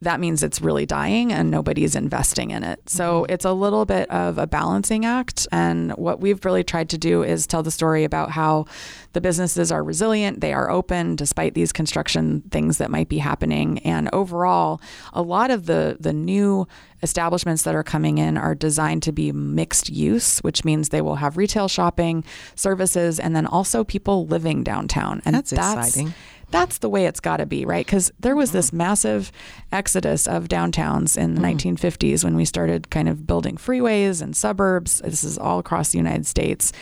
that 0.00 0.20
means 0.20 0.42
it's 0.42 0.60
really 0.60 0.86
dying 0.86 1.32
and 1.32 1.50
nobody's 1.50 1.96
investing 1.96 2.50
in 2.50 2.62
it. 2.62 2.88
So 2.88 3.22
mm-hmm. 3.22 3.32
it's 3.32 3.44
a 3.44 3.52
little 3.52 3.84
bit 3.84 4.10
of 4.10 4.38
a 4.38 4.46
balancing 4.46 5.04
act. 5.04 5.46
And 5.50 5.92
what 5.92 6.20
we've 6.20 6.44
really 6.44 6.64
tried 6.64 6.90
to 6.90 6.98
do 6.98 7.22
is 7.22 7.46
tell 7.46 7.62
the 7.62 7.70
story 7.70 8.04
about 8.04 8.30
how 8.30 8.66
the 9.12 9.20
businesses 9.20 9.70
are 9.72 9.82
resilient, 9.82 10.40
they 10.40 10.52
are 10.52 10.70
open 10.70 11.16
despite 11.16 11.54
these 11.54 11.72
construction 11.72 12.42
things 12.50 12.78
that 12.78 12.90
might 12.90 13.08
be 13.08 13.18
happening. 13.18 13.78
And 13.80 14.10
overall, 14.12 14.80
a 15.12 15.22
lot 15.22 15.50
of 15.50 15.66
the, 15.66 15.96
the 16.00 16.12
new 16.12 16.66
establishments 17.02 17.62
that 17.62 17.74
are 17.74 17.84
coming 17.84 18.18
in 18.18 18.36
are 18.36 18.54
designed 18.54 19.02
to 19.04 19.12
be 19.12 19.30
mixed 19.30 19.88
use, 19.90 20.38
which 20.40 20.64
means 20.64 20.88
they 20.88 21.02
will 21.02 21.16
have 21.16 21.36
retail 21.36 21.68
shopping, 21.68 22.24
services, 22.56 23.20
and 23.20 23.36
then 23.36 23.46
also 23.46 23.84
people 23.84 24.26
living 24.26 24.64
downtown. 24.64 25.22
And 25.24 25.34
that's, 25.34 25.50
that's 25.50 25.88
exciting 25.88 26.14
that's 26.50 26.78
the 26.78 26.88
way 26.88 27.06
it's 27.06 27.20
got 27.20 27.38
to 27.38 27.46
be, 27.46 27.64
right? 27.64 27.84
Because 27.84 28.12
there 28.18 28.36
was 28.36 28.52
this 28.52 28.72
massive 28.72 29.32
exodus 29.72 30.26
of 30.26 30.48
downtowns 30.48 31.16
in 31.16 31.34
the 31.34 31.40
mm. 31.40 31.54
1950s 31.54 32.24
when 32.24 32.36
we 32.36 32.44
started 32.44 32.90
kind 32.90 33.08
of 33.08 33.26
building 33.26 33.56
freeways 33.56 34.22
and 34.22 34.36
suburbs. 34.36 35.00
This 35.04 35.24
is 35.24 35.38
all 35.38 35.58
across 35.58 35.90
the 35.90 35.98
United 35.98 36.26
States. 36.26 36.72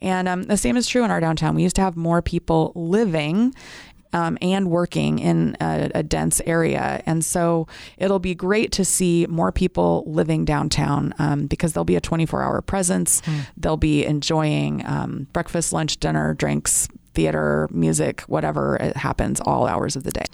And 0.00 0.28
um, 0.28 0.44
the 0.44 0.56
same 0.56 0.76
is 0.76 0.88
true 0.88 1.04
in 1.04 1.10
our 1.10 1.20
downtown. 1.20 1.54
We 1.54 1.62
used 1.62 1.76
to 1.76 1.82
have 1.82 1.96
more 1.96 2.22
people 2.22 2.72
living 2.74 3.54
um, 4.12 4.38
and 4.40 4.70
working 4.70 5.18
in 5.18 5.56
a, 5.60 5.90
a, 5.94 6.02
dense 6.02 6.40
area. 6.44 7.02
And 7.06 7.24
so 7.24 7.68
it'll 7.96 8.18
be 8.18 8.34
great 8.34 8.72
to 8.72 8.84
see 8.84 9.26
more 9.28 9.52
people 9.52 10.02
living 10.06 10.44
downtown 10.44 11.14
um, 11.18 11.46
because 11.46 11.72
there'll 11.72 11.84
be 11.84 11.96
a 11.96 12.00
24 12.00 12.42
hour 12.42 12.60
presence. 12.60 13.20
Mm. 13.20 13.46
They'll 13.56 13.76
be 13.76 14.04
enjoying 14.04 14.84
um, 14.84 15.28
breakfast, 15.32 15.72
lunch, 15.72 15.98
dinner, 15.98 16.34
drinks, 16.34 16.88
theater, 17.14 17.68
music, 17.70 18.22
whatever 18.22 18.76
it 18.76 18.96
happens 18.96 19.40
all 19.40 19.66
hours 19.66 19.96
of 19.96 20.04
the 20.04 20.10
day. 20.10 20.24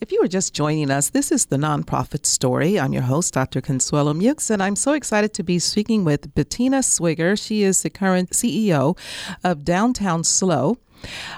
If 0.00 0.12
you 0.12 0.22
are 0.22 0.28
just 0.28 0.54
joining 0.54 0.90
us, 0.90 1.10
this 1.10 1.32
is 1.32 1.46
the 1.46 1.56
Nonprofit 1.56 2.26
Story. 2.26 2.78
I'm 2.78 2.92
your 2.92 3.02
host, 3.02 3.34
Dr. 3.34 3.60
Consuelo 3.60 4.14
Meux, 4.14 4.34
and 4.50 4.62
I'm 4.62 4.76
so 4.76 4.92
excited 4.92 5.34
to 5.34 5.42
be 5.42 5.58
speaking 5.58 6.04
with 6.04 6.34
Bettina 6.34 6.78
Swigger. 6.78 7.36
She 7.36 7.62
is 7.62 7.82
the 7.82 7.90
current 7.90 8.30
CEO 8.30 8.96
of 9.44 9.64
Downtown 9.64 10.24
SLO. 10.24 10.78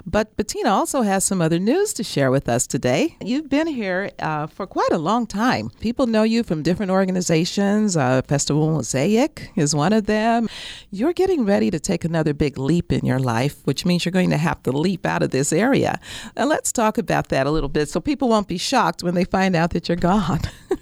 But 0.06 0.36
Bettina 0.36 0.70
also 0.70 1.02
has 1.02 1.24
some 1.24 1.40
other 1.40 1.58
news 1.58 1.92
to 1.94 2.04
share 2.04 2.30
with 2.30 2.48
us 2.48 2.66
today. 2.66 3.16
You've 3.20 3.48
been 3.48 3.66
here 3.66 4.10
uh, 4.18 4.46
for 4.46 4.66
quite 4.66 4.92
a 4.92 4.98
long 4.98 5.26
time. 5.26 5.70
People 5.80 6.06
know 6.06 6.22
you 6.22 6.42
from 6.42 6.62
different 6.62 6.90
organizations. 6.90 7.96
Uh, 7.96 8.22
Festival 8.22 8.70
Mosaic 8.72 9.50
is 9.56 9.74
one 9.74 9.92
of 9.92 10.06
them. 10.06 10.48
You're 10.90 11.12
getting 11.12 11.44
ready 11.44 11.70
to 11.70 11.80
take 11.80 12.04
another 12.04 12.34
big 12.34 12.58
leap 12.58 12.92
in 12.92 13.04
your 13.06 13.18
life, 13.18 13.64
which 13.64 13.84
means 13.84 14.04
you're 14.04 14.12
going 14.12 14.30
to 14.30 14.36
have 14.36 14.62
to 14.64 14.72
leap 14.72 15.06
out 15.06 15.22
of 15.22 15.30
this 15.30 15.52
area. 15.52 16.00
And 16.36 16.48
let's 16.48 16.72
talk 16.72 16.98
about 16.98 17.28
that 17.28 17.46
a 17.46 17.50
little 17.50 17.68
bit 17.68 17.88
so 17.88 18.00
people 18.00 18.28
won't 18.28 18.48
be 18.48 18.58
shocked 18.58 19.02
when 19.02 19.14
they 19.14 19.24
find 19.24 19.54
out 19.54 19.70
that 19.70 19.88
you're 19.88 19.96
gone. 19.96 20.40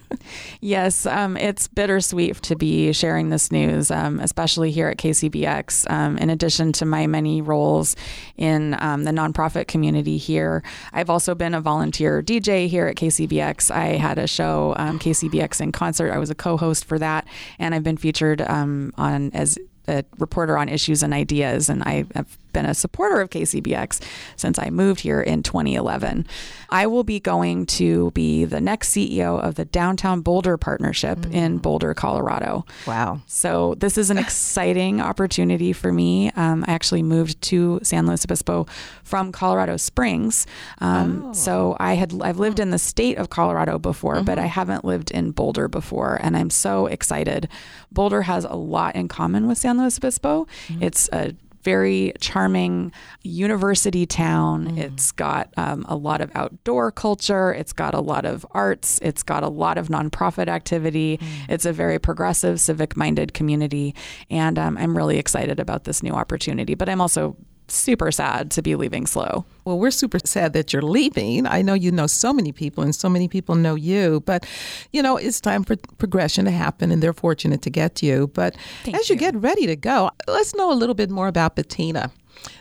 yes, 0.60 1.06
um, 1.06 1.36
it's 1.36 1.68
bittersweet 1.68 2.42
to 2.42 2.56
be 2.56 2.92
sharing 2.92 3.30
this 3.30 3.50
news, 3.50 3.90
um, 3.90 4.20
especially 4.20 4.70
here 4.70 4.88
at 4.88 4.98
KCBX. 4.98 5.90
Um, 5.90 6.18
in 6.18 6.30
addition 6.30 6.72
to 6.74 6.84
my 6.84 7.06
many 7.06 7.42
roles 7.42 7.96
in 8.36 8.76
um, 8.80 9.04
the 9.04 9.10
nonprofit 9.10 9.66
community 9.66 10.16
here, 10.16 10.62
I've 10.92 11.10
also 11.10 11.34
been 11.34 11.54
a 11.54 11.60
volunteer 11.60 12.22
DJ 12.22 12.68
here 12.68 12.86
at 12.86 12.96
KCBX. 12.96 13.70
I 13.70 13.96
had 13.96 14.18
a 14.18 14.26
show, 14.26 14.74
um, 14.76 14.98
KCBX 14.98 15.60
in 15.60 15.72
Concert. 15.72 16.12
I 16.12 16.18
was 16.18 16.30
a 16.30 16.34
co 16.34 16.56
host 16.56 16.84
for 16.84 16.98
that, 16.98 17.26
and 17.58 17.74
I've 17.74 17.84
been 17.84 17.96
featured 17.96 18.40
um, 18.42 18.92
on 18.96 19.30
as 19.32 19.58
a 19.88 20.04
reporter 20.18 20.56
on 20.56 20.68
issues 20.68 21.02
and 21.02 21.12
ideas, 21.12 21.68
and 21.68 21.82
I 21.82 22.04
have 22.14 22.38
been 22.52 22.66
a 22.66 22.74
supporter 22.74 23.20
of 23.20 23.30
KCBX 23.30 24.02
since 24.36 24.58
I 24.58 24.70
moved 24.70 25.00
here 25.00 25.20
in 25.20 25.42
2011. 25.42 26.26
I 26.70 26.86
will 26.86 27.04
be 27.04 27.20
going 27.20 27.66
to 27.66 28.10
be 28.12 28.44
the 28.44 28.60
next 28.60 28.90
CEO 28.90 29.40
of 29.40 29.56
the 29.56 29.64
Downtown 29.64 30.20
Boulder 30.20 30.56
Partnership 30.56 31.18
mm. 31.18 31.34
in 31.34 31.58
Boulder, 31.58 31.94
Colorado. 31.94 32.64
Wow. 32.86 33.20
So 33.26 33.74
this 33.74 33.98
is 33.98 34.10
an 34.10 34.18
exciting 34.26 35.00
opportunity 35.00 35.72
for 35.72 35.92
me. 35.92 36.30
Um, 36.32 36.64
I 36.66 36.72
actually 36.72 37.02
moved 37.02 37.40
to 37.42 37.80
San 37.82 38.06
Luis 38.06 38.24
Obispo 38.24 38.66
from 39.02 39.32
Colorado 39.32 39.76
Springs. 39.76 40.46
Um, 40.78 41.26
oh. 41.26 41.32
So 41.32 41.76
I 41.80 41.94
had 41.94 42.20
I've 42.22 42.38
lived 42.38 42.60
in 42.60 42.70
the 42.70 42.78
state 42.78 43.18
of 43.18 43.30
Colorado 43.30 43.78
before, 43.78 44.16
mm-hmm. 44.16 44.24
but 44.24 44.38
I 44.38 44.46
haven't 44.46 44.84
lived 44.84 45.10
in 45.10 45.32
Boulder 45.32 45.68
before, 45.68 46.18
and 46.20 46.36
I'm 46.36 46.50
so 46.50 46.86
excited. 46.86 47.48
Boulder 47.92 48.22
has 48.22 48.44
a 48.44 48.54
lot 48.54 48.94
in 48.96 49.08
common 49.08 49.46
with 49.46 49.58
San 49.58 49.78
Luis 49.78 49.98
Obispo. 49.98 50.46
Mm-hmm. 50.68 50.82
It's 50.82 51.08
a 51.12 51.34
very 51.62 52.12
charming 52.20 52.92
university 53.22 54.06
town. 54.06 54.72
Mm. 54.72 54.78
It's 54.78 55.12
got 55.12 55.52
um, 55.56 55.84
a 55.88 55.96
lot 55.96 56.20
of 56.20 56.30
outdoor 56.34 56.90
culture. 56.90 57.52
It's 57.52 57.72
got 57.72 57.94
a 57.94 58.00
lot 58.00 58.24
of 58.24 58.46
arts. 58.52 58.98
It's 59.02 59.22
got 59.22 59.42
a 59.42 59.48
lot 59.48 59.78
of 59.78 59.88
nonprofit 59.88 60.48
activity. 60.48 61.18
Mm. 61.18 61.26
It's 61.48 61.66
a 61.66 61.72
very 61.72 61.98
progressive, 61.98 62.60
civic 62.60 62.96
minded 62.96 63.34
community. 63.34 63.94
And 64.30 64.58
um, 64.58 64.76
I'm 64.78 64.96
really 64.96 65.18
excited 65.18 65.60
about 65.60 65.84
this 65.84 66.02
new 66.02 66.12
opportunity. 66.12 66.74
But 66.74 66.88
I'm 66.88 67.00
also 67.00 67.36
super 67.70 68.10
sad 68.10 68.50
to 68.52 68.62
be 68.62 68.74
leaving 68.76 69.06
SLO. 69.06 69.44
Well, 69.64 69.78
we're 69.78 69.90
super 69.90 70.18
sad 70.24 70.52
that 70.54 70.72
you're 70.72 70.82
leaving. 70.82 71.46
I 71.46 71.62
know 71.62 71.74
you 71.74 71.92
know 71.92 72.06
so 72.06 72.32
many 72.32 72.52
people 72.52 72.82
and 72.82 72.94
so 72.94 73.08
many 73.08 73.28
people 73.28 73.54
know 73.54 73.74
you, 73.74 74.22
but 74.26 74.46
you 74.92 75.02
know, 75.02 75.16
it's 75.16 75.40
time 75.40 75.64
for 75.64 75.76
progression 75.98 76.44
to 76.46 76.50
happen 76.50 76.90
and 76.90 77.02
they're 77.02 77.12
fortunate 77.12 77.62
to 77.62 77.70
get 77.70 78.02
you. 78.02 78.28
But 78.28 78.56
Thank 78.84 78.96
as 78.96 79.08
you. 79.08 79.14
you 79.14 79.20
get 79.20 79.36
ready 79.36 79.66
to 79.66 79.76
go, 79.76 80.10
let's 80.26 80.54
know 80.54 80.72
a 80.72 80.74
little 80.74 80.94
bit 80.94 81.10
more 81.10 81.28
about 81.28 81.56
Bettina. 81.56 82.10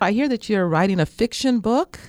I 0.01 0.12
hear 0.12 0.27
that 0.29 0.50
you're 0.50 0.67
writing 0.67 1.00
a 1.00 1.05
fiction 1.05 1.59
book. 1.59 2.00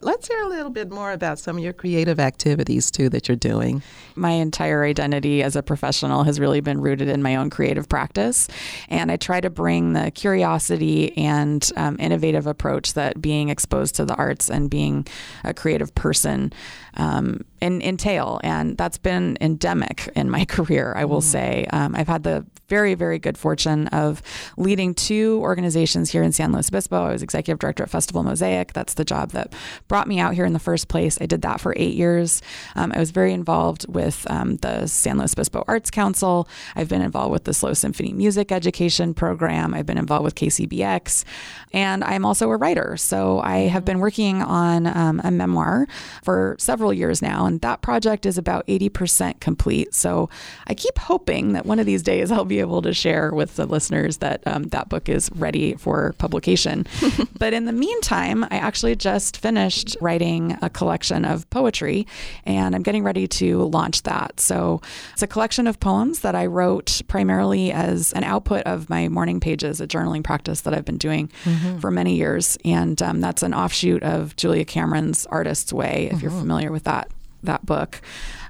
Let's 0.00 0.28
hear 0.28 0.40
a 0.42 0.48
little 0.48 0.70
bit 0.70 0.90
more 0.90 1.12
about 1.12 1.38
some 1.38 1.56
of 1.56 1.62
your 1.62 1.72
creative 1.72 2.20
activities 2.20 2.90
too 2.90 3.08
that 3.10 3.28
you're 3.28 3.36
doing. 3.36 3.82
My 4.14 4.30
entire 4.30 4.84
identity 4.84 5.42
as 5.42 5.56
a 5.56 5.62
professional 5.62 6.24
has 6.24 6.38
really 6.38 6.60
been 6.60 6.80
rooted 6.80 7.08
in 7.08 7.22
my 7.22 7.36
own 7.36 7.50
creative 7.50 7.88
practice. 7.88 8.48
And 8.88 9.10
I 9.10 9.16
try 9.16 9.40
to 9.40 9.50
bring 9.50 9.92
the 9.92 10.10
curiosity 10.12 11.16
and 11.16 11.68
um, 11.76 11.96
innovative 11.98 12.46
approach 12.46 12.94
that 12.94 13.20
being 13.20 13.48
exposed 13.48 13.96
to 13.96 14.04
the 14.04 14.14
arts 14.14 14.48
and 14.48 14.70
being 14.70 15.06
a 15.42 15.52
creative 15.52 15.94
person 15.94 16.52
um, 16.96 17.44
entail. 17.60 18.40
And 18.44 18.76
that's 18.76 18.98
been 18.98 19.36
endemic 19.40 20.08
in 20.14 20.30
my 20.30 20.44
career, 20.48 20.92
I 20.96 21.04
will 21.04 21.20
mm. 21.20 21.24
say. 21.24 21.66
Um, 21.72 21.94
I've 21.94 22.08
had 22.08 22.22
the 22.22 22.46
very, 22.68 22.94
very 22.94 23.18
good 23.18 23.36
fortune 23.36 23.88
of 23.88 24.22
leading 24.56 24.94
two 24.94 25.38
organizations 25.42 26.10
here 26.10 26.22
in 26.22 26.32
San 26.32 26.52
Luis 26.52 26.68
Obispo. 26.68 27.04
I 27.04 27.12
was 27.12 27.22
executive 27.22 27.58
director 27.58 27.82
at 27.82 27.90
Festival 27.90 28.22
Mosaic. 28.22 28.72
That's 28.72 28.94
the 28.94 29.04
job 29.04 29.30
that 29.30 29.52
brought 29.88 30.08
me 30.08 30.18
out 30.18 30.34
here 30.34 30.44
in 30.44 30.52
the 30.52 30.58
first 30.58 30.88
place. 30.88 31.18
I 31.20 31.26
did 31.26 31.42
that 31.42 31.60
for 31.60 31.74
eight 31.76 31.94
years. 31.94 32.42
Um, 32.74 32.92
I 32.94 32.98
was 32.98 33.10
very 33.10 33.32
involved 33.32 33.86
with 33.88 34.26
um, 34.30 34.56
the 34.56 34.86
San 34.86 35.18
Luis 35.18 35.34
Obispo 35.34 35.64
Arts 35.68 35.90
Council. 35.90 36.48
I've 36.74 36.88
been 36.88 37.02
involved 37.02 37.32
with 37.32 37.44
the 37.44 37.54
SLO 37.54 37.74
Symphony 37.74 38.12
Music 38.12 38.50
Education 38.50 39.14
Program. 39.14 39.74
I've 39.74 39.86
been 39.86 39.98
involved 39.98 40.24
with 40.24 40.34
KCBX. 40.34 41.24
And 41.72 42.04
I'm 42.04 42.24
also 42.24 42.50
a 42.50 42.56
writer. 42.56 42.96
So 42.96 43.40
I 43.40 43.58
have 43.66 43.84
been 43.84 43.98
working 43.98 44.42
on 44.42 44.86
um, 44.86 45.20
a 45.24 45.30
memoir 45.30 45.86
for 46.22 46.56
several 46.58 46.92
years 46.92 47.20
now. 47.20 47.46
And 47.46 47.60
that 47.62 47.82
project 47.82 48.26
is 48.26 48.38
about 48.38 48.66
80% 48.68 49.40
complete. 49.40 49.92
So 49.94 50.30
I 50.66 50.74
keep 50.74 50.98
hoping 50.98 51.52
that 51.54 51.66
one 51.66 51.78
of 51.78 51.86
these 51.86 52.02
days 52.02 52.30
I'll 52.30 52.44
be 52.44 52.53
able 52.60 52.82
to 52.82 52.92
share 52.92 53.32
with 53.32 53.56
the 53.56 53.66
listeners 53.66 54.18
that 54.18 54.42
um, 54.46 54.64
that 54.64 54.88
book 54.88 55.08
is 55.08 55.30
ready 55.34 55.74
for 55.74 56.14
publication. 56.18 56.86
but 57.38 57.52
in 57.52 57.64
the 57.64 57.72
meantime, 57.72 58.44
I 58.44 58.56
actually 58.56 58.96
just 58.96 59.36
finished 59.36 59.96
writing 60.00 60.56
a 60.62 60.70
collection 60.70 61.24
of 61.24 61.48
poetry 61.50 62.06
and 62.44 62.74
I'm 62.74 62.82
getting 62.82 63.04
ready 63.04 63.26
to 63.28 63.64
launch 63.64 64.02
that. 64.02 64.40
So 64.40 64.80
it's 65.12 65.22
a 65.22 65.26
collection 65.26 65.66
of 65.66 65.80
poems 65.80 66.20
that 66.20 66.34
I 66.34 66.46
wrote 66.46 67.02
primarily 67.08 67.72
as 67.72 68.12
an 68.12 68.24
output 68.24 68.62
of 68.64 68.90
my 68.90 69.08
morning 69.08 69.40
pages, 69.40 69.80
a 69.80 69.86
journaling 69.86 70.24
practice 70.24 70.62
that 70.62 70.74
I've 70.74 70.84
been 70.84 70.98
doing 70.98 71.30
mm-hmm. 71.44 71.78
for 71.78 71.90
many 71.90 72.16
years. 72.16 72.58
And 72.64 73.00
um, 73.02 73.20
that's 73.20 73.42
an 73.42 73.54
offshoot 73.54 74.02
of 74.02 74.36
Julia 74.36 74.64
Cameron's 74.64 75.26
Artist's 75.26 75.72
Way, 75.72 76.06
if 76.06 76.12
mm-hmm. 76.12 76.22
you're 76.22 76.30
familiar 76.30 76.72
with 76.72 76.84
that 76.84 77.10
that 77.44 77.64
book 77.66 78.00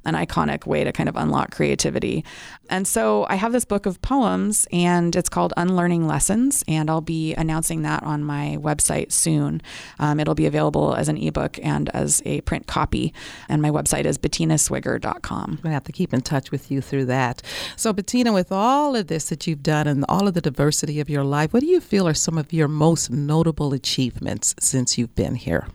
an 0.05 0.15
iconic 0.15 0.67
way 0.67 0.85
to 0.85 0.93
kind 0.93 1.09
of 1.09 1.17
unlock 1.17 1.55
creativity. 1.55 2.25
And 2.71 2.87
so 2.87 3.27
I 3.29 3.37
have 3.37 3.53
this 3.53 3.65
book 3.65 3.87
of 3.87 4.01
poems 4.03 4.67
and 4.73 5.15
it's 5.15 5.29
called 5.29 5.53
Unlearning 5.57 6.07
Lessons. 6.07 6.65
And 6.69 6.91
I'll 6.91 7.01
be 7.01 7.35
announcing 7.35 7.83
that 7.83 8.03
on 8.03 8.25
my 8.25 8.59
website 8.61 9.13
soon. 9.13 9.61
Um, 9.99 10.21
it'll 10.21 10.35
be 10.35 10.47
available 10.47 10.95
as 10.95 11.09
an 11.09 11.17
ebook 11.17 11.59
and 11.63 11.89
as 11.91 12.23
a 12.25 12.41
print 12.43 12.67
copy. 12.67 13.13
And 13.49 13.61
my 13.61 13.71
website 13.71 14.05
is 14.05 14.19
bettinaswigger.com. 14.19 15.61
I 15.65 15.71
have 15.71 15.85
to 15.85 15.93
keep 15.93 16.15
in 16.15 16.23
touch 16.23 16.51
with 16.51 16.71
you 16.71 16.81
through 16.81 17.07
that. 17.07 17.43
So, 17.77 17.93
Bettina, 17.93 18.33
with 18.33 18.51
all 18.51 18.97
of 18.97 19.07
this 19.09 19.29
that 19.29 19.47
you've 19.47 19.63
done 19.63 19.87
and 19.87 20.05
all 20.09 20.27
of 20.27 20.35
the 20.35 20.41
diversity 20.41 21.01
of 21.01 21.11
your 21.11 21.25
life, 21.25 21.53
what 21.53 21.61
do 21.61 21.67
you 21.67 21.81
feel 21.81 22.09
are 22.09 22.15
some 22.15 22.39
of 22.39 22.53
your 22.53 22.69
most 22.69 23.11
notable 23.11 23.73
achievements 23.73 24.55
since 24.59 24.99
you've 24.99 25.15
been 25.15 25.35
here? 25.35 25.69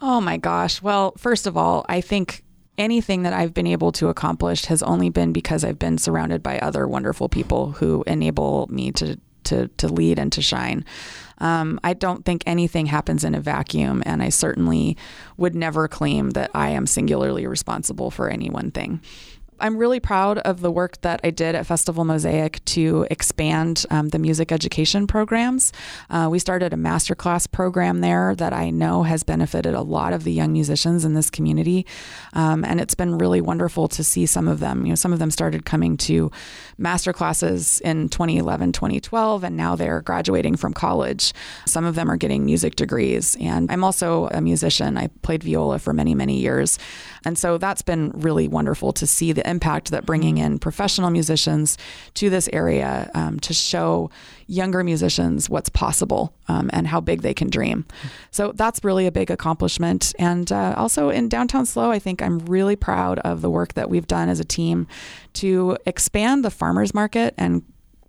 Oh 0.00 0.20
my 0.20 0.36
gosh. 0.36 0.82
Well, 0.82 1.12
first 1.16 1.46
of 1.46 1.56
all, 1.56 1.84
I 1.88 2.00
think 2.00 2.43
anything 2.78 3.22
that 3.22 3.32
I've 3.32 3.54
been 3.54 3.66
able 3.66 3.92
to 3.92 4.08
accomplish 4.08 4.66
has 4.66 4.82
only 4.82 5.10
been 5.10 5.32
because 5.32 5.64
I've 5.64 5.78
been 5.78 5.98
surrounded 5.98 6.42
by 6.42 6.58
other 6.58 6.86
wonderful 6.88 7.28
people 7.28 7.72
who 7.72 8.04
enable 8.06 8.66
me 8.70 8.92
to 8.92 9.18
to 9.44 9.68
to 9.68 9.88
lead 9.88 10.18
and 10.18 10.32
to 10.32 10.42
shine. 10.42 10.84
Um, 11.38 11.80
I 11.84 11.94
don't 11.94 12.24
think 12.24 12.42
anything 12.46 12.86
happens 12.86 13.24
in 13.24 13.34
a 13.34 13.40
vacuum, 13.40 14.02
and 14.06 14.22
I 14.22 14.28
certainly 14.28 14.96
would 15.36 15.54
never 15.54 15.88
claim 15.88 16.30
that 16.30 16.50
I 16.54 16.70
am 16.70 16.86
singularly 16.86 17.46
responsible 17.46 18.10
for 18.10 18.28
any 18.28 18.48
one 18.50 18.70
thing. 18.70 19.00
I'm 19.64 19.78
really 19.78 19.98
proud 19.98 20.36
of 20.40 20.60
the 20.60 20.70
work 20.70 21.00
that 21.00 21.20
I 21.24 21.30
did 21.30 21.54
at 21.54 21.64
Festival 21.64 22.04
Mosaic 22.04 22.62
to 22.66 23.06
expand 23.10 23.86
um, 23.88 24.10
the 24.10 24.18
music 24.18 24.52
education 24.52 25.06
programs. 25.06 25.72
Uh, 26.10 26.28
we 26.30 26.38
started 26.38 26.74
a 26.74 26.76
masterclass 26.76 27.50
program 27.50 28.02
there 28.02 28.34
that 28.34 28.52
I 28.52 28.68
know 28.68 29.04
has 29.04 29.22
benefited 29.22 29.72
a 29.72 29.80
lot 29.80 30.12
of 30.12 30.24
the 30.24 30.32
young 30.32 30.52
musicians 30.52 31.06
in 31.06 31.14
this 31.14 31.30
community. 31.30 31.86
Um, 32.34 32.62
and 32.62 32.78
it's 32.78 32.94
been 32.94 33.16
really 33.16 33.40
wonderful 33.40 33.88
to 33.88 34.04
see 34.04 34.26
some 34.26 34.48
of 34.48 34.60
them. 34.60 34.84
You 34.84 34.90
know, 34.90 34.96
some 34.96 35.14
of 35.14 35.18
them 35.18 35.30
started 35.30 35.64
coming 35.64 35.96
to 35.96 36.30
masterclasses 36.78 37.80
in 37.80 38.10
2011, 38.10 38.72
2012, 38.72 39.44
and 39.44 39.56
now 39.56 39.76
they're 39.76 40.02
graduating 40.02 40.56
from 40.56 40.74
college. 40.74 41.32
Some 41.64 41.86
of 41.86 41.94
them 41.94 42.10
are 42.10 42.18
getting 42.18 42.44
music 42.44 42.76
degrees. 42.76 43.34
And 43.40 43.72
I'm 43.72 43.82
also 43.82 44.26
a 44.26 44.42
musician. 44.42 44.98
I 44.98 45.06
played 45.22 45.42
viola 45.42 45.78
for 45.78 45.94
many, 45.94 46.14
many 46.14 46.38
years. 46.38 46.78
And 47.24 47.38
so 47.38 47.56
that's 47.56 47.80
been 47.80 48.10
really 48.10 48.46
wonderful 48.46 48.92
to 48.92 49.06
see 49.06 49.32
the 49.32 49.53
impact 49.54 49.90
that 49.90 50.04
bringing 50.04 50.36
in 50.38 50.58
professional 50.58 51.10
musicians 51.10 51.78
to 52.14 52.28
this 52.30 52.48
area 52.52 53.10
um, 53.14 53.38
to 53.40 53.52
show 53.54 54.10
younger 54.46 54.82
musicians 54.84 55.48
what's 55.48 55.68
possible 55.68 56.34
um, 56.48 56.68
and 56.72 56.86
how 56.86 57.00
big 57.00 57.22
they 57.22 57.34
can 57.34 57.48
dream. 57.48 57.86
So 58.30 58.52
that's 58.54 58.84
really 58.84 59.06
a 59.06 59.12
big 59.12 59.30
accomplishment. 59.30 60.12
And 60.18 60.50
uh, 60.50 60.74
also 60.76 61.10
in 61.10 61.28
downtown 61.28 61.66
SLO, 61.66 61.90
I 61.90 61.98
think 61.98 62.20
I'm 62.20 62.38
really 62.40 62.76
proud 62.76 63.18
of 63.20 63.40
the 63.40 63.50
work 63.50 63.74
that 63.74 63.88
we've 63.88 64.06
done 64.06 64.28
as 64.28 64.40
a 64.40 64.44
team 64.44 64.86
to 65.34 65.76
expand 65.86 66.44
the 66.44 66.50
farmers 66.50 66.92
market 66.92 67.34
and 67.38 67.62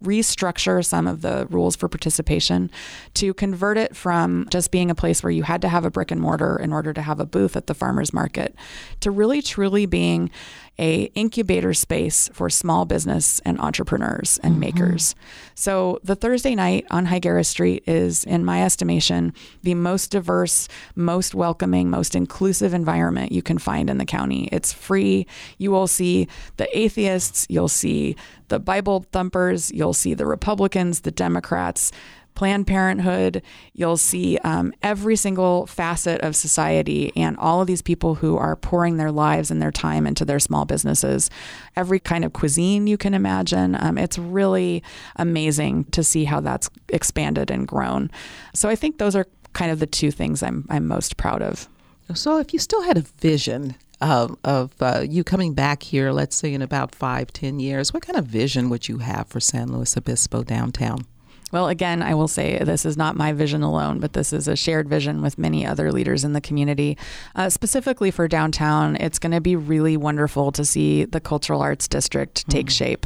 restructure 0.04 0.86
some 0.86 1.08
of 1.08 1.22
the 1.22 1.48
rules 1.50 1.76
for 1.76 1.88
participation 1.88 2.70
to 3.14 3.34
convert 3.34 3.78
it 3.78 3.96
from 3.96 4.48
just 4.52 4.72
being 4.72 4.92
a 4.92 4.96
place 4.96 5.24
where 5.24 5.32
you 5.32 5.44
had 5.44 5.62
to 5.62 5.70
have 5.70 5.86
a 5.86 5.92
brick 5.92 6.12
and 6.12 6.22
mortar 6.22 6.58
in 6.58 6.74
order 6.74 6.94
to 6.94 7.02
have 7.02 7.20
a 7.20 7.26
booth 7.26 7.56
at 7.56 7.68
the 7.68 7.74
farmers 7.74 8.14
market 8.14 8.56
to 9.00 9.12
really 9.12 9.42
truly 9.42 9.86
being 9.86 10.30
a 10.78 11.04
incubator 11.16 11.74
space 11.74 12.30
for 12.34 12.50
small 12.50 12.86
business 12.86 13.40
and 13.46 13.60
entrepreneurs 13.62 14.40
and 14.44 14.54
mm-hmm. 14.54 14.62
makers. 14.62 15.16
So 15.54 16.00
the 16.04 16.16
Thursday 16.16 16.54
night 16.54 16.86
on 16.92 17.08
Higuera 17.08 17.46
Street 17.46 17.84
is, 17.88 18.26
in 18.26 18.44
my 18.44 18.62
estimation, 18.64 19.34
the 19.64 19.74
most 19.74 20.12
diverse, 20.12 20.68
most 20.96 21.34
welcoming, 21.34 21.90
most 21.90 22.14
inclusive 22.14 22.74
environment 22.74 23.32
you 23.32 23.42
can 23.42 23.58
find 23.58 23.90
in 23.90 24.00
the 24.00 24.06
county. 24.06 24.50
It's 24.52 24.74
free. 24.74 25.28
You 25.58 25.72
will 25.72 25.88
see 25.88 26.28
the 26.58 26.68
atheists, 26.78 27.46
you'll 27.50 27.70
see 27.70 28.18
the 28.50 28.60
Bible 28.60 29.06
thumpers, 29.12 29.72
you'll 29.72 29.85
see 29.94 30.14
the 30.14 30.26
Republicans, 30.26 31.02
the 31.02 31.12
Democrats. 31.12 31.92
Planned 32.36 32.68
Parenthood, 32.68 33.42
you'll 33.74 33.96
see 33.96 34.38
um, 34.40 34.74
every 34.84 35.16
single 35.16 35.66
facet 35.68 36.20
of 36.20 36.36
society 36.36 37.14
and 37.16 37.38
all 37.38 37.62
of 37.62 37.68
these 37.68 37.82
people 37.82 38.16
who 38.16 38.38
are 38.38 38.58
pouring 38.58 38.98
their 38.98 39.12
lives 39.12 39.50
and 39.50 39.62
their 39.62 39.72
time 39.72 40.06
into 40.06 40.26
their 40.26 40.40
small 40.40 40.66
businesses. 40.66 41.30
Every 41.78 41.98
kind 41.98 42.26
of 42.26 42.34
cuisine 42.34 42.88
you 42.88 42.98
can 42.98 43.14
imagine. 43.14 43.78
Um, 43.80 43.98
it's 43.98 44.18
really 44.18 44.84
amazing 45.16 45.86
to 45.86 46.04
see 46.04 46.26
how 46.26 46.42
that's 46.42 46.70
expanded 46.90 47.50
and 47.50 47.66
grown. 47.66 48.12
So 48.54 48.68
I 48.68 48.76
think 48.76 48.98
those 48.98 49.16
are 49.16 49.28
kind 49.54 49.72
of 49.72 49.80
the 49.80 49.88
two 49.88 50.12
things 50.12 50.44
I'm, 50.44 50.66
I'm 50.70 50.88
most 50.88 51.16
proud 51.16 51.42
of. 51.42 51.70
So 52.14 52.38
if 52.38 52.54
you 52.54 52.60
still 52.60 52.84
had 52.84 52.98
a 52.98 53.02
vision 53.02 53.76
of, 54.00 54.38
of 54.44 54.74
uh, 54.80 55.04
you 55.08 55.24
coming 55.24 55.54
back 55.54 55.84
here, 55.84 56.12
let's 56.12 56.36
say 56.36 56.54
in 56.54 56.62
about 56.62 56.94
five, 56.94 57.34
ten 57.34 57.60
years, 57.60 57.94
what 57.94 58.04
kind 58.04 58.18
of 58.18 58.26
vision 58.26 58.70
would 58.70 58.88
you 58.88 59.00
have 59.00 59.28
for 59.28 59.40
San 59.40 59.72
Luis 59.72 59.98
Obispo 59.98 60.44
downtown? 60.44 61.06
Well, 61.52 61.70
again, 61.70 62.02
I 62.02 62.16
will 62.16 62.28
say 62.28 62.58
this 62.60 62.86
is 62.86 62.98
not 62.98 63.16
my 63.16 63.32
vision 63.32 63.62
alone, 63.64 64.00
but 64.00 64.14
this 64.14 64.34
is 64.34 64.48
a 64.48 64.56
shared 64.56 64.90
vision 64.90 65.22
with 65.22 65.38
many 65.38 65.66
other 65.66 65.92
leaders 65.92 66.24
in 66.24 66.34
the 66.34 66.42
community. 66.42 66.98
Uh, 67.36 67.50
specifically 67.50 68.12
for 68.12 68.28
downtown, 68.28 68.98
it's 68.98 69.20
going 69.20 69.32
to 69.32 69.40
be 69.40 69.56
really 69.56 69.96
wonderful 69.96 70.52
to 70.52 70.66
see 70.66 71.06
the 71.06 71.22
cultural 71.22 71.62
arts 71.62 71.88
district 71.88 72.50
take 72.50 72.68
mm. 72.68 72.72
shape. 72.72 73.06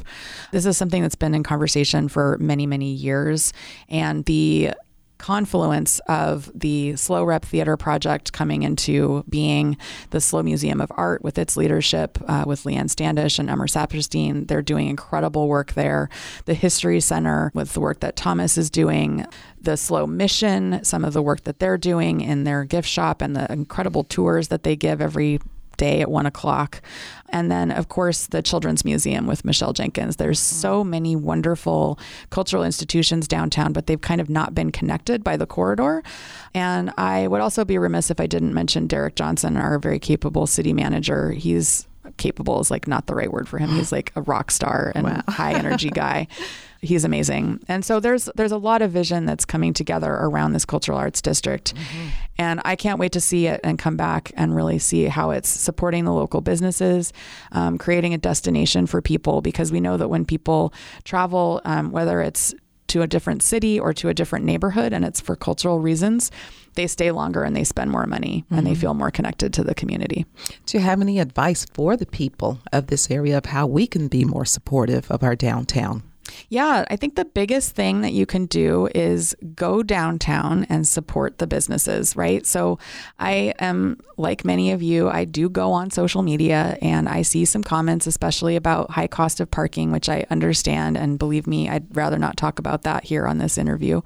This 0.51 0.65
is 0.65 0.77
something 0.77 1.01
that's 1.01 1.15
been 1.15 1.35
in 1.35 1.43
conversation 1.43 2.07
for 2.07 2.37
many, 2.39 2.65
many 2.65 2.91
years. 2.91 3.53
And 3.87 4.25
the 4.25 4.73
confluence 5.19 5.99
of 6.07 6.49
the 6.55 6.95
SLO 6.95 7.23
Rep 7.23 7.45
Theater 7.45 7.77
project 7.77 8.33
coming 8.33 8.63
into 8.63 9.23
being 9.29 9.77
the 10.09 10.19
SLO 10.19 10.41
Museum 10.41 10.81
of 10.81 10.91
Art 10.95 11.21
with 11.23 11.37
its 11.37 11.55
leadership 11.55 12.17
uh, 12.27 12.45
with 12.47 12.63
Leanne 12.63 12.89
Standish 12.89 13.37
and 13.37 13.49
Emma 13.49 13.65
Saperstein. 13.65 14.47
They're 14.47 14.63
doing 14.63 14.87
incredible 14.87 15.47
work 15.47 15.73
there. 15.73 16.09
The 16.45 16.55
History 16.55 16.99
Center 17.01 17.51
with 17.53 17.73
the 17.73 17.81
work 17.81 17.99
that 17.99 18.15
Thomas 18.15 18.57
is 18.57 18.71
doing. 18.71 19.25
The 19.61 19.75
SLO 19.75 20.07
Mission, 20.07 20.83
some 20.83 21.03
of 21.03 21.13
the 21.13 21.21
work 21.21 21.43
that 21.43 21.59
they're 21.59 21.77
doing 21.77 22.21
in 22.21 22.45
their 22.45 22.63
gift 22.63 22.87
shop 22.87 23.21
and 23.21 23.35
the 23.35 23.51
incredible 23.51 24.05
tours 24.05 24.47
that 24.47 24.63
they 24.63 24.75
give 24.75 25.01
every 25.01 25.39
day 25.79 26.01
at 26.01 26.11
one 26.11 26.27
o'clock. 26.27 26.81
And 27.29 27.51
then, 27.51 27.71
of 27.71 27.89
course, 27.89 28.27
the 28.27 28.41
Children's 28.41 28.85
Museum 28.85 29.25
with 29.25 29.43
Michelle 29.43 29.73
Jenkins. 29.73 30.17
There's 30.17 30.39
mm-hmm. 30.39 30.55
so 30.55 30.83
many 30.83 31.15
wonderful 31.15 31.97
cultural 32.29 32.63
institutions 32.63 33.27
downtown, 33.27 33.73
but 33.73 33.87
they've 33.87 33.99
kind 34.01 34.21
of 34.21 34.29
not 34.29 34.53
been 34.53 34.71
connected 34.71 35.23
by 35.23 35.37
the 35.37 35.47
corridor. 35.47 36.03
And 36.53 36.91
I 36.97 37.27
would 37.27 37.41
also 37.41 37.65
be 37.65 37.77
remiss 37.77 38.11
if 38.11 38.19
I 38.19 38.27
didn't 38.27 38.53
mention 38.53 38.85
Derek 38.85 39.15
Johnson, 39.15 39.57
our 39.57 39.79
very 39.79 39.99
capable 39.99 40.45
city 40.45 40.73
manager. 40.73 41.31
He's 41.31 41.87
capable 42.17 42.59
is 42.59 42.71
like 42.71 42.87
not 42.87 43.07
the 43.07 43.15
right 43.15 43.31
word 43.31 43.47
for 43.47 43.57
him. 43.57 43.69
He's 43.69 43.91
like 43.91 44.11
a 44.15 44.21
rock 44.21 44.51
star 44.51 44.91
and 44.95 45.05
wow. 45.05 45.21
high 45.29 45.53
energy 45.53 45.89
guy. 45.89 46.27
He's 46.81 47.03
amazing. 47.03 47.59
And 47.67 47.83
so 47.83 47.99
there's 47.99 48.29
there's 48.35 48.51
a 48.51 48.57
lot 48.57 48.81
of 48.81 48.91
vision 48.91 49.25
that's 49.25 49.45
coming 49.45 49.73
together 49.73 50.11
around 50.11 50.53
this 50.53 50.65
cultural 50.65 50.97
arts 50.97 51.21
district. 51.21 51.73
Mm-hmm. 51.75 52.07
And 52.39 52.61
I 52.63 52.77
can't 52.77 52.99
wait 52.99 53.11
to 53.11 53.21
see 53.21 53.47
it 53.47 53.59
and 53.65 53.77
come 53.77 53.97
back 53.97 54.31
and 54.37 54.55
really 54.55 54.79
see 54.79 55.03
how 55.05 55.31
it's 55.31 55.49
supporting 55.49 56.05
the 56.05 56.13
local 56.13 56.39
businesses, 56.39 57.11
um, 57.51 57.77
creating 57.77 58.13
a 58.13 58.17
destination 58.17 58.87
for 58.87 59.01
people 59.01 59.41
because 59.41 59.73
we 59.73 59.81
know 59.81 59.97
that 59.97 60.07
when 60.07 60.23
people 60.23 60.73
travel, 61.03 61.61
um, 61.65 61.91
whether 61.91 62.21
it's 62.21 62.55
to 62.87 63.01
a 63.01 63.07
different 63.07 63.43
city 63.43 63.77
or 63.77 63.93
to 63.93 64.07
a 64.07 64.13
different 64.13 64.45
neighborhood 64.45 64.93
and 64.93 65.03
it's 65.03 65.19
for 65.19 65.35
cultural 65.35 65.81
reasons, 65.81 66.31
they 66.75 66.87
stay 66.87 67.11
longer 67.11 67.43
and 67.43 67.57
they 67.57 67.65
spend 67.65 67.91
more 67.91 68.05
money 68.05 68.45
mm-hmm. 68.45 68.55
and 68.55 68.65
they 68.65 68.71
mm-hmm. 68.71 68.79
feel 68.79 68.93
more 68.93 69.11
connected 69.11 69.53
to 69.53 69.63
the 69.63 69.75
community. 69.75 70.25
Do 70.65 70.77
you 70.77 70.83
have 70.83 71.01
any 71.01 71.19
advice 71.19 71.65
for 71.73 71.97
the 71.97 72.05
people 72.05 72.59
of 72.71 72.87
this 72.87 73.11
area 73.11 73.37
of 73.37 73.47
how 73.47 73.67
we 73.67 73.85
can 73.85 74.07
be 74.07 74.23
more 74.23 74.45
supportive 74.45 75.11
of 75.11 75.23
our 75.23 75.35
downtown? 75.35 76.03
Yeah, 76.49 76.85
I 76.89 76.95
think 76.95 77.15
the 77.15 77.25
biggest 77.25 77.75
thing 77.75 78.01
that 78.01 78.13
you 78.13 78.25
can 78.25 78.45
do 78.45 78.89
is 78.95 79.35
go 79.55 79.83
downtown 79.83 80.65
and 80.69 80.87
support 80.87 81.37
the 81.37 81.47
businesses, 81.47 82.15
right? 82.15 82.45
So 82.45 82.79
I 83.19 83.53
am 83.59 83.99
like 84.17 84.43
many 84.43 84.71
of 84.71 84.81
you, 84.81 85.09
I 85.09 85.25
do 85.25 85.49
go 85.49 85.71
on 85.71 85.91
social 85.91 86.21
media 86.21 86.77
and 86.81 87.07
I 87.07 87.21
see 87.21 87.45
some 87.45 87.63
comments, 87.63 88.07
especially 88.07 88.55
about 88.55 88.91
high 88.91 89.07
cost 89.07 89.39
of 89.39 89.49
parking, 89.51 89.91
which 89.91 90.09
I 90.09 90.25
understand. 90.29 90.97
And 90.97 91.19
believe 91.19 91.47
me, 91.47 91.69
I'd 91.69 91.95
rather 91.95 92.17
not 92.17 92.37
talk 92.37 92.59
about 92.59 92.83
that 92.83 93.03
here 93.03 93.27
on 93.27 93.37
this 93.37 93.57
interview. 93.57 94.01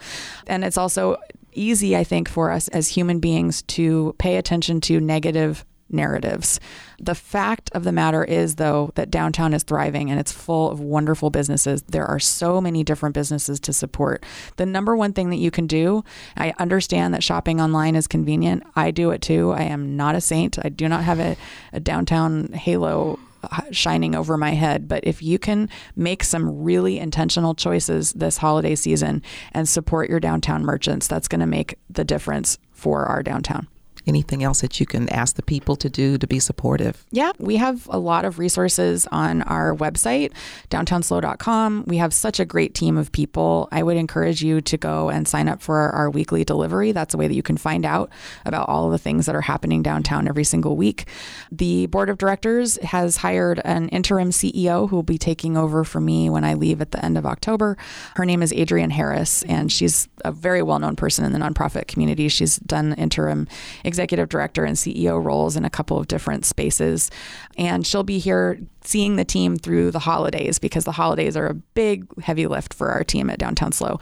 And 0.48 0.63
it's 0.63 0.78
also 0.78 1.17
easy, 1.54 1.95
I 1.95 2.04
think, 2.04 2.28
for 2.28 2.52
us 2.52 2.67
as 2.69 2.89
human 2.89 3.19
beings 3.19 3.62
to 3.63 4.15
pay 4.17 4.38
attention 4.38 4.82
to 4.82 5.00
negative 5.00 5.65
narratives. 5.93 6.60
The 6.99 7.15
fact 7.15 7.69
of 7.73 7.84
the 7.84 7.91
matter 7.91 8.23
is, 8.23 8.56
though, 8.56 8.91
that 8.95 9.12
downtown 9.12 9.53
is 9.53 9.63
thriving 9.63 10.10
and 10.10 10.19
it's 10.19 10.32
full 10.32 10.71
of 10.71 10.79
wonderful 10.79 11.29
businesses. 11.29 11.84
There 11.84 12.06
are 12.06 12.19
so 12.19 12.62
many 12.62 12.84
different 12.84 13.15
businesses 13.15 13.60
to 13.62 13.73
support. 13.73 14.25
The 14.58 14.65
number 14.65 14.95
one 14.95 15.13
thing 15.13 15.29
that 15.29 15.38
you 15.38 15.51
can 15.51 15.67
do, 15.67 16.03
I 16.38 16.53
understand 16.60 17.13
that 17.13 17.23
shopping 17.23 17.60
online 17.62 17.95
is 17.95 18.08
convenient. 18.08 18.63
I 18.75 18.91
do 18.91 19.12
it 19.12 19.21
too. 19.21 19.51
I 19.51 19.63
am 19.63 19.95
not 19.95 20.15
a 20.15 20.21
saint. 20.21 20.58
I 20.63 20.69
do 20.69 20.88
not 20.88 21.03
have 21.03 21.19
a, 21.19 21.36
a 21.71 21.79
downtown 21.79 22.53
halo 22.53 23.19
uh, 23.43 23.63
shining 23.71 24.15
over 24.15 24.38
my 24.38 24.51
head. 24.51 24.88
But 24.88 25.03
if 25.03 25.21
you 25.21 25.38
can 25.38 25.69
make 25.95 26.23
some 26.23 26.63
really 26.63 26.97
intentional 26.99 27.56
choices 27.56 28.13
this 28.13 28.38
holiday 28.38 28.75
season 28.75 29.21
and 29.51 29.67
support 29.67 30.10
your 30.10 30.21
downtown 30.21 30.63
merchants, 30.63 31.08
that's 31.08 31.27
going 31.27 31.41
to 31.41 31.45
make 31.45 31.77
the 31.89 32.06
difference 32.06 32.58
for 32.71 33.06
our 33.06 33.21
downtown 33.21 33.67
anything 34.08 34.44
else 34.44 34.62
that 34.62 34.80
you 34.80 34.86
can 34.86 35.10
ask 35.10 35.36
the 35.36 35.44
people 35.44 35.76
to 35.78 35.89
do 35.89 36.18
to 36.18 36.28
be 36.28 36.39
supportive? 36.39 37.06
Yeah, 37.12 37.32
we 37.39 37.58
have 37.58 37.88
a 37.89 37.98
lot 37.98 38.26
of 38.26 38.39
resources 38.39 39.08
on 39.12 39.42
our 39.44 39.76
website, 39.76 40.32
downtownslo.com. 40.70 41.86
We 41.88 41.98
have 41.98 42.13
such 42.13 42.39
a 42.39 42.46
great 42.46 42.74
team 42.74 42.98
of 42.98 43.12
people. 43.12 43.68
I 43.72 43.84
would 43.84 43.98
encourage 43.98 44.44
you 44.44 44.62
to 44.62 44.78
go 44.78 45.10
and 45.10 45.28
sign 45.28 45.48
up 45.48 45.62
for 45.62 45.78
our, 45.89 46.13
weekly 46.13 46.44
delivery. 46.44 46.92
That's 46.92 47.16
a 47.16 47.18
way 47.18 47.28
that 47.28 47.34
you 47.34 47.42
can 47.42 47.58
find 47.58 47.86
out 47.86 48.12
about 48.46 48.70
all 48.70 48.86
of 48.86 48.92
the 48.92 49.00
things 49.00 49.26
that 49.26 49.34
are 49.34 49.42
happening 49.42 49.82
downtown 49.82 50.28
every 50.28 50.44
single 50.44 50.76
week. 50.76 51.08
The 51.52 51.88
board 51.88 52.10
of 52.10 52.20
directors 52.20 52.78
has 52.84 53.18
hired 53.18 53.60
an 53.66 53.89
interim 53.89 54.30
CEO 54.30 54.88
who 54.88 54.96
will 54.96 55.02
be 55.02 55.18
taking 55.18 55.58
over 55.58 55.84
for 55.84 56.00
me 56.00 56.30
when 56.30 56.44
I 56.44 56.54
leave 56.54 56.82
at 56.82 56.92
the 56.92 57.04
end 57.04 57.18
of 57.18 57.26
October. 57.26 57.78
Her 58.16 58.26
name 58.26 58.44
is 58.44 58.54
Adrienne 58.54 58.92
Harris, 58.92 59.42
and 59.44 59.72
she's 59.72 60.08
a 60.24 60.32
very 60.32 60.62
well 60.62 60.78
known 60.78 60.96
person 60.96 61.26
in 61.26 61.32
the 61.32 61.39
nonprofit 61.39 61.88
community. 61.88 62.28
She's 62.28 62.58
done 62.58 62.94
interim 62.94 63.48
executive 63.93 64.27
director 64.27 64.65
and 64.65 64.75
CEO 64.75 65.23
roles 65.23 65.56
in 65.56 65.65
a 65.65 65.69
couple 65.69 65.99
of 65.99 66.08
different 66.08 66.45
spaces. 66.45 67.12
And 67.60 67.86
she'll 67.86 68.01
be 68.01 68.17
here 68.17 68.60
seeing 68.82 69.17
the 69.17 69.23
team 69.23 69.56
through 69.56 69.91
the 69.91 69.99
holidays 69.99 70.58
because 70.58 70.84
the 70.84 70.93
holidays 70.93 71.38
are 71.38 71.45
a 71.45 71.53
big, 71.53 72.08
heavy 72.23 72.47
lift 72.47 72.73
for 72.73 72.89
our 72.89 73.03
team 73.03 73.29
at 73.29 73.38
Downtown 73.38 73.71
SLO. 73.71 73.99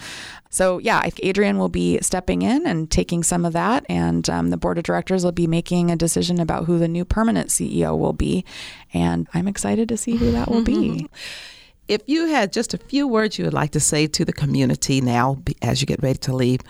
So, 0.49 0.77
yeah, 0.77 1.09
Adrian 1.21 1.57
will 1.57 1.69
be 1.69 1.99
stepping 2.01 2.41
in 2.41 2.65
and 2.65 2.89
taking 2.89 3.21
some 3.21 3.43
of 3.43 3.51
that. 3.51 3.85
And 3.89 4.29
um, 4.29 4.49
the 4.49 4.57
board 4.57 4.77
of 4.77 4.85
directors 4.85 5.25
will 5.25 5.33
be 5.33 5.45
making 5.45 5.91
a 5.91 5.97
decision 5.97 6.39
about 6.39 6.65
who 6.65 6.79
the 6.79 6.87
new 6.87 7.03
permanent 7.03 7.49
CEO 7.49 7.97
will 7.99 8.13
be. 8.13 8.45
And 8.93 9.27
I'm 9.33 9.49
excited 9.49 9.89
to 9.89 9.97
see 9.97 10.15
who 10.15 10.31
that 10.31 10.49
will 10.49 10.63
be. 10.63 11.09
If 11.87 12.03
you 12.05 12.27
had 12.27 12.53
just 12.53 12.73
a 12.73 12.77
few 12.77 13.05
words 13.05 13.37
you 13.37 13.43
would 13.43 13.53
like 13.53 13.71
to 13.71 13.81
say 13.81 14.07
to 14.07 14.23
the 14.23 14.31
community 14.31 15.01
now 15.01 15.41
as 15.61 15.81
you 15.81 15.87
get 15.87 16.01
ready 16.01 16.19
to 16.19 16.33
leave, 16.33 16.61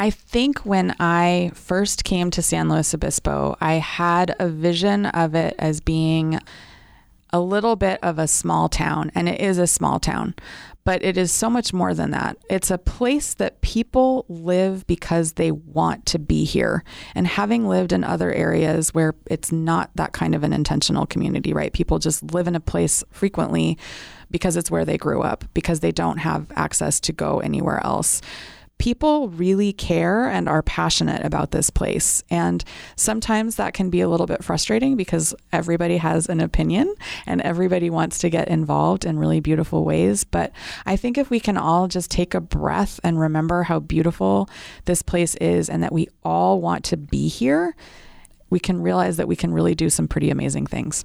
I 0.00 0.08
think 0.08 0.60
when 0.60 0.96
I 0.98 1.50
first 1.52 2.04
came 2.04 2.30
to 2.30 2.40
San 2.40 2.70
Luis 2.70 2.94
Obispo, 2.94 3.58
I 3.60 3.74
had 3.74 4.34
a 4.40 4.48
vision 4.48 5.04
of 5.04 5.34
it 5.34 5.54
as 5.58 5.82
being 5.82 6.40
a 7.34 7.38
little 7.38 7.76
bit 7.76 8.00
of 8.02 8.18
a 8.18 8.26
small 8.26 8.70
town, 8.70 9.12
and 9.14 9.28
it 9.28 9.38
is 9.38 9.58
a 9.58 9.66
small 9.66 10.00
town, 10.00 10.34
but 10.84 11.04
it 11.04 11.18
is 11.18 11.30
so 11.30 11.50
much 11.50 11.74
more 11.74 11.92
than 11.92 12.12
that. 12.12 12.38
It's 12.48 12.70
a 12.70 12.78
place 12.78 13.34
that 13.34 13.60
people 13.60 14.24
live 14.30 14.86
because 14.86 15.34
they 15.34 15.52
want 15.52 16.06
to 16.06 16.18
be 16.18 16.44
here. 16.44 16.82
And 17.14 17.26
having 17.26 17.68
lived 17.68 17.92
in 17.92 18.02
other 18.02 18.32
areas 18.32 18.94
where 18.94 19.14
it's 19.26 19.52
not 19.52 19.90
that 19.96 20.14
kind 20.14 20.34
of 20.34 20.42
an 20.44 20.54
intentional 20.54 21.04
community, 21.04 21.52
right? 21.52 21.74
People 21.74 21.98
just 21.98 22.32
live 22.32 22.48
in 22.48 22.56
a 22.56 22.60
place 22.60 23.04
frequently 23.10 23.76
because 24.30 24.56
it's 24.56 24.70
where 24.70 24.86
they 24.86 24.96
grew 24.96 25.20
up, 25.20 25.44
because 25.52 25.80
they 25.80 25.92
don't 25.92 26.18
have 26.18 26.50
access 26.56 27.00
to 27.00 27.12
go 27.12 27.40
anywhere 27.40 27.84
else 27.84 28.22
people 28.80 29.28
really 29.28 29.74
care 29.74 30.26
and 30.26 30.48
are 30.48 30.62
passionate 30.62 31.22
about 31.22 31.50
this 31.50 31.68
place. 31.68 32.24
And 32.30 32.64
sometimes 32.96 33.56
that 33.56 33.74
can 33.74 33.90
be 33.90 34.00
a 34.00 34.08
little 34.08 34.26
bit 34.26 34.42
frustrating 34.42 34.96
because 34.96 35.34
everybody 35.52 35.98
has 35.98 36.30
an 36.30 36.40
opinion 36.40 36.94
and 37.26 37.42
everybody 37.42 37.90
wants 37.90 38.16
to 38.20 38.30
get 38.30 38.48
involved 38.48 39.04
in 39.04 39.18
really 39.18 39.38
beautiful 39.38 39.84
ways. 39.84 40.24
But 40.24 40.52
I 40.86 40.96
think 40.96 41.18
if 41.18 41.28
we 41.28 41.40
can 41.40 41.58
all 41.58 41.88
just 41.88 42.10
take 42.10 42.34
a 42.34 42.40
breath 42.40 42.98
and 43.04 43.20
remember 43.20 43.64
how 43.64 43.80
beautiful 43.80 44.48
this 44.86 45.02
place 45.02 45.34
is 45.36 45.68
and 45.68 45.82
that 45.82 45.92
we 45.92 46.08
all 46.24 46.62
want 46.62 46.82
to 46.86 46.96
be 46.96 47.28
here, 47.28 47.76
we 48.48 48.58
can 48.58 48.80
realize 48.80 49.18
that 49.18 49.28
we 49.28 49.36
can 49.36 49.52
really 49.52 49.74
do 49.74 49.90
some 49.90 50.08
pretty 50.08 50.30
amazing 50.30 50.66
things. 50.66 51.04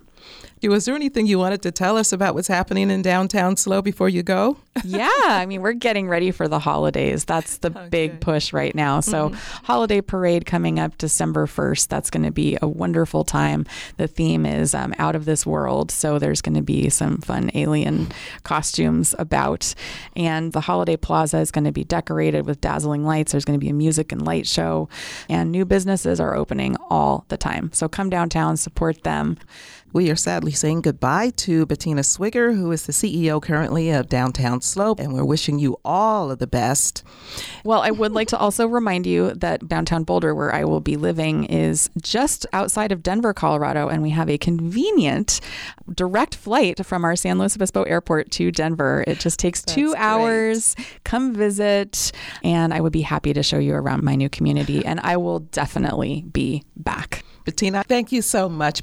Was 0.64 0.86
there 0.86 0.96
anything 0.96 1.28
you 1.28 1.38
wanted 1.38 1.62
to 1.64 1.72
tell 1.72 1.98
us 1.98 2.12
about 2.12 2.34
what's 2.34 2.48
happening 2.48 2.90
in 2.90 3.02
downtown 3.02 3.56
SLO 3.58 3.82
before 3.82 4.10
you 4.10 4.24
go? 4.24 4.58
yeah, 4.84 5.10
I 5.28 5.46
mean, 5.46 5.62
we're 5.62 5.74
getting 5.74 6.08
ready 6.08 6.32
for 6.32 6.48
the 6.48 6.60
holidays. 6.60 7.24
That's 7.24 7.58
the 7.58 7.70
okay. 7.70 7.88
big 7.90 8.20
push 8.20 8.52
right 8.52 8.74
now. 8.74 9.00
So, 9.00 9.30
mm-hmm. 9.30 9.66
holiday 9.66 10.02
parade 10.02 10.46
coming 10.46 10.80
up 10.80 10.98
December 10.98 11.46
1st. 11.46 11.88
That's 11.88 12.10
going 12.10 12.24
to 12.24 12.32
be 12.32 12.58
a 12.62 12.68
wonderful 12.68 13.24
time. 13.24 13.66
The 13.98 14.08
theme 14.08 14.46
is 14.46 14.74
um, 14.74 14.94
out 14.98 15.16
of 15.16 15.26
this 15.26 15.46
world. 15.46 15.92
So, 15.92 16.20
there's 16.20 16.42
going 16.42 16.56
to 16.56 16.62
be 16.62 16.90
some 16.90 17.20
fun 17.20 17.52
alien 17.54 18.12
costumes 18.44 19.14
about. 19.20 19.76
And 20.16 20.52
the 20.52 20.62
holiday 20.62 20.98
plaza 20.98 21.38
is 21.40 21.52
going 21.52 21.66
to 21.66 21.72
be 21.72 21.84
decorated 21.84 22.46
with 22.46 22.60
dazzling 22.60 23.06
lights. 23.06 23.32
There's 23.32 23.46
going 23.46 23.60
to 23.60 23.64
be 23.64 23.70
a 23.70 23.74
music 23.74 24.12
and 24.12 24.26
light 24.26 24.48
show. 24.48 24.90
And 25.30 25.52
new 25.52 25.66
businesses 25.66 26.20
are 26.20 26.36
opening 26.36 26.76
all 26.90 27.26
the 27.28 27.38
time. 27.38 27.72
So, 27.72 27.88
come 27.88 28.10
downtown, 28.10 28.58
support 28.58 29.04
them. 29.04 29.38
We 29.96 30.12
are 30.12 30.18
sadly 30.18 30.52
saying 30.52 30.82
goodbye 30.82 31.30
to 31.38 31.66
Bettina 31.66 32.02
Swigger, 32.02 32.54
who 32.54 32.70
is 32.74 32.86
the 32.86 32.92
CEO 32.92 33.42
currently 33.42 33.92
of 33.92 34.10
Downtown 34.10 34.60
SLO, 34.60 34.94
and 35.00 35.14
we're 35.14 35.24
wishing 35.24 35.58
you 35.58 35.78
all 35.86 36.30
of 36.30 36.40
the 36.40 36.48
best. 36.48 37.02
Well, 37.64 37.80
I 37.82 37.92
would 37.92 38.12
like 38.12 38.28
to 38.28 38.38
also 38.38 38.68
remind 38.68 39.06
you 39.06 39.34
that 39.36 39.70
downtown 39.70 40.04
Boulder, 40.04 40.36
where 40.36 40.54
I 40.54 40.66
will 40.66 40.82
be 40.82 40.98
living, 40.98 41.46
is 41.46 41.90
just 42.02 42.46
outside 42.52 42.92
of 42.92 43.04
Denver, 43.04 43.34
Colorado, 43.34 43.88
and 43.88 44.04
we 44.04 44.10
have 44.10 44.30
a 44.30 44.38
convenient 44.38 45.40
direct 45.94 46.36
flight 46.36 46.86
from 46.86 47.06
our 47.06 47.16
San 47.16 47.40
Luis 47.40 47.56
Obispo 47.56 47.84
Airport 47.84 48.32
to 48.32 48.52
Denver. 48.52 49.06
It 49.08 49.22
just 49.22 49.40
takes 49.40 49.62
That's 49.62 49.76
two 49.76 49.96
hours. 49.96 50.76
Great. 50.76 51.04
Come 51.06 51.34
visit, 51.34 52.12
and 52.44 52.74
I 52.74 52.82
would 52.82 52.92
be 52.92 53.04
happy 53.04 53.32
to 53.32 53.42
show 53.42 53.60
you 53.60 53.74
around 53.74 54.04
my 54.04 54.18
new 54.18 54.28
community, 54.28 54.86
and 54.86 55.00
I 55.00 55.16
will 55.16 55.40
definitely 55.40 56.26
be 56.34 56.64
back. 56.76 57.24
Bettina, 57.46 57.86
thank 57.88 58.12
you 58.12 58.22
so 58.22 58.50
much. 58.50 58.82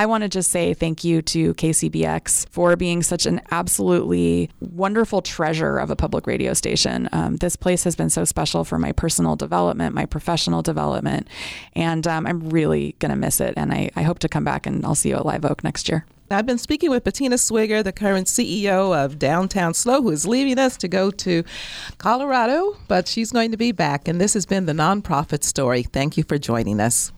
I 0.00 0.06
want 0.06 0.22
to 0.22 0.30
just 0.30 0.50
say 0.50 0.72
thank 0.72 1.04
you 1.04 1.20
to 1.20 1.52
KCBX 1.52 2.48
for 2.48 2.74
being 2.74 3.02
such 3.02 3.26
an 3.26 3.42
absolutely 3.50 4.48
wonderful 4.58 5.20
treasure 5.20 5.76
of 5.76 5.90
a 5.90 5.94
public 5.94 6.26
radio 6.26 6.54
station. 6.54 7.10
Um, 7.12 7.36
this 7.36 7.54
place 7.54 7.84
has 7.84 7.96
been 7.96 8.08
so 8.08 8.24
special 8.24 8.64
for 8.64 8.78
my 8.78 8.92
personal 8.92 9.36
development, 9.36 9.94
my 9.94 10.06
professional 10.06 10.62
development, 10.62 11.28
and 11.74 12.06
um, 12.06 12.26
I'm 12.26 12.48
really 12.48 12.96
going 12.98 13.10
to 13.10 13.16
miss 13.16 13.42
it. 13.42 13.52
And 13.58 13.74
I, 13.74 13.90
I 13.94 14.00
hope 14.00 14.20
to 14.20 14.28
come 14.30 14.42
back 14.42 14.66
and 14.66 14.86
I'll 14.86 14.94
see 14.94 15.10
you 15.10 15.16
at 15.16 15.26
Live 15.26 15.44
Oak 15.44 15.62
next 15.62 15.86
year. 15.90 16.06
I've 16.30 16.46
been 16.46 16.56
speaking 16.56 16.88
with 16.88 17.04
Bettina 17.04 17.36
Swigger, 17.36 17.84
the 17.84 17.92
current 17.92 18.26
CEO 18.26 18.96
of 18.96 19.18
Downtown 19.18 19.74
SLO, 19.74 20.00
who 20.00 20.08
is 20.12 20.26
leaving 20.26 20.58
us 20.58 20.78
to 20.78 20.88
go 20.88 21.10
to 21.10 21.44
Colorado, 21.98 22.78
but 22.88 23.06
she's 23.06 23.32
going 23.32 23.50
to 23.50 23.58
be 23.58 23.70
back. 23.70 24.08
And 24.08 24.18
this 24.18 24.32
has 24.32 24.46
been 24.46 24.64
the 24.64 24.72
nonprofit 24.72 25.44
story. 25.44 25.82
Thank 25.82 26.16
you 26.16 26.24
for 26.24 26.38
joining 26.38 26.80
us. 26.80 27.12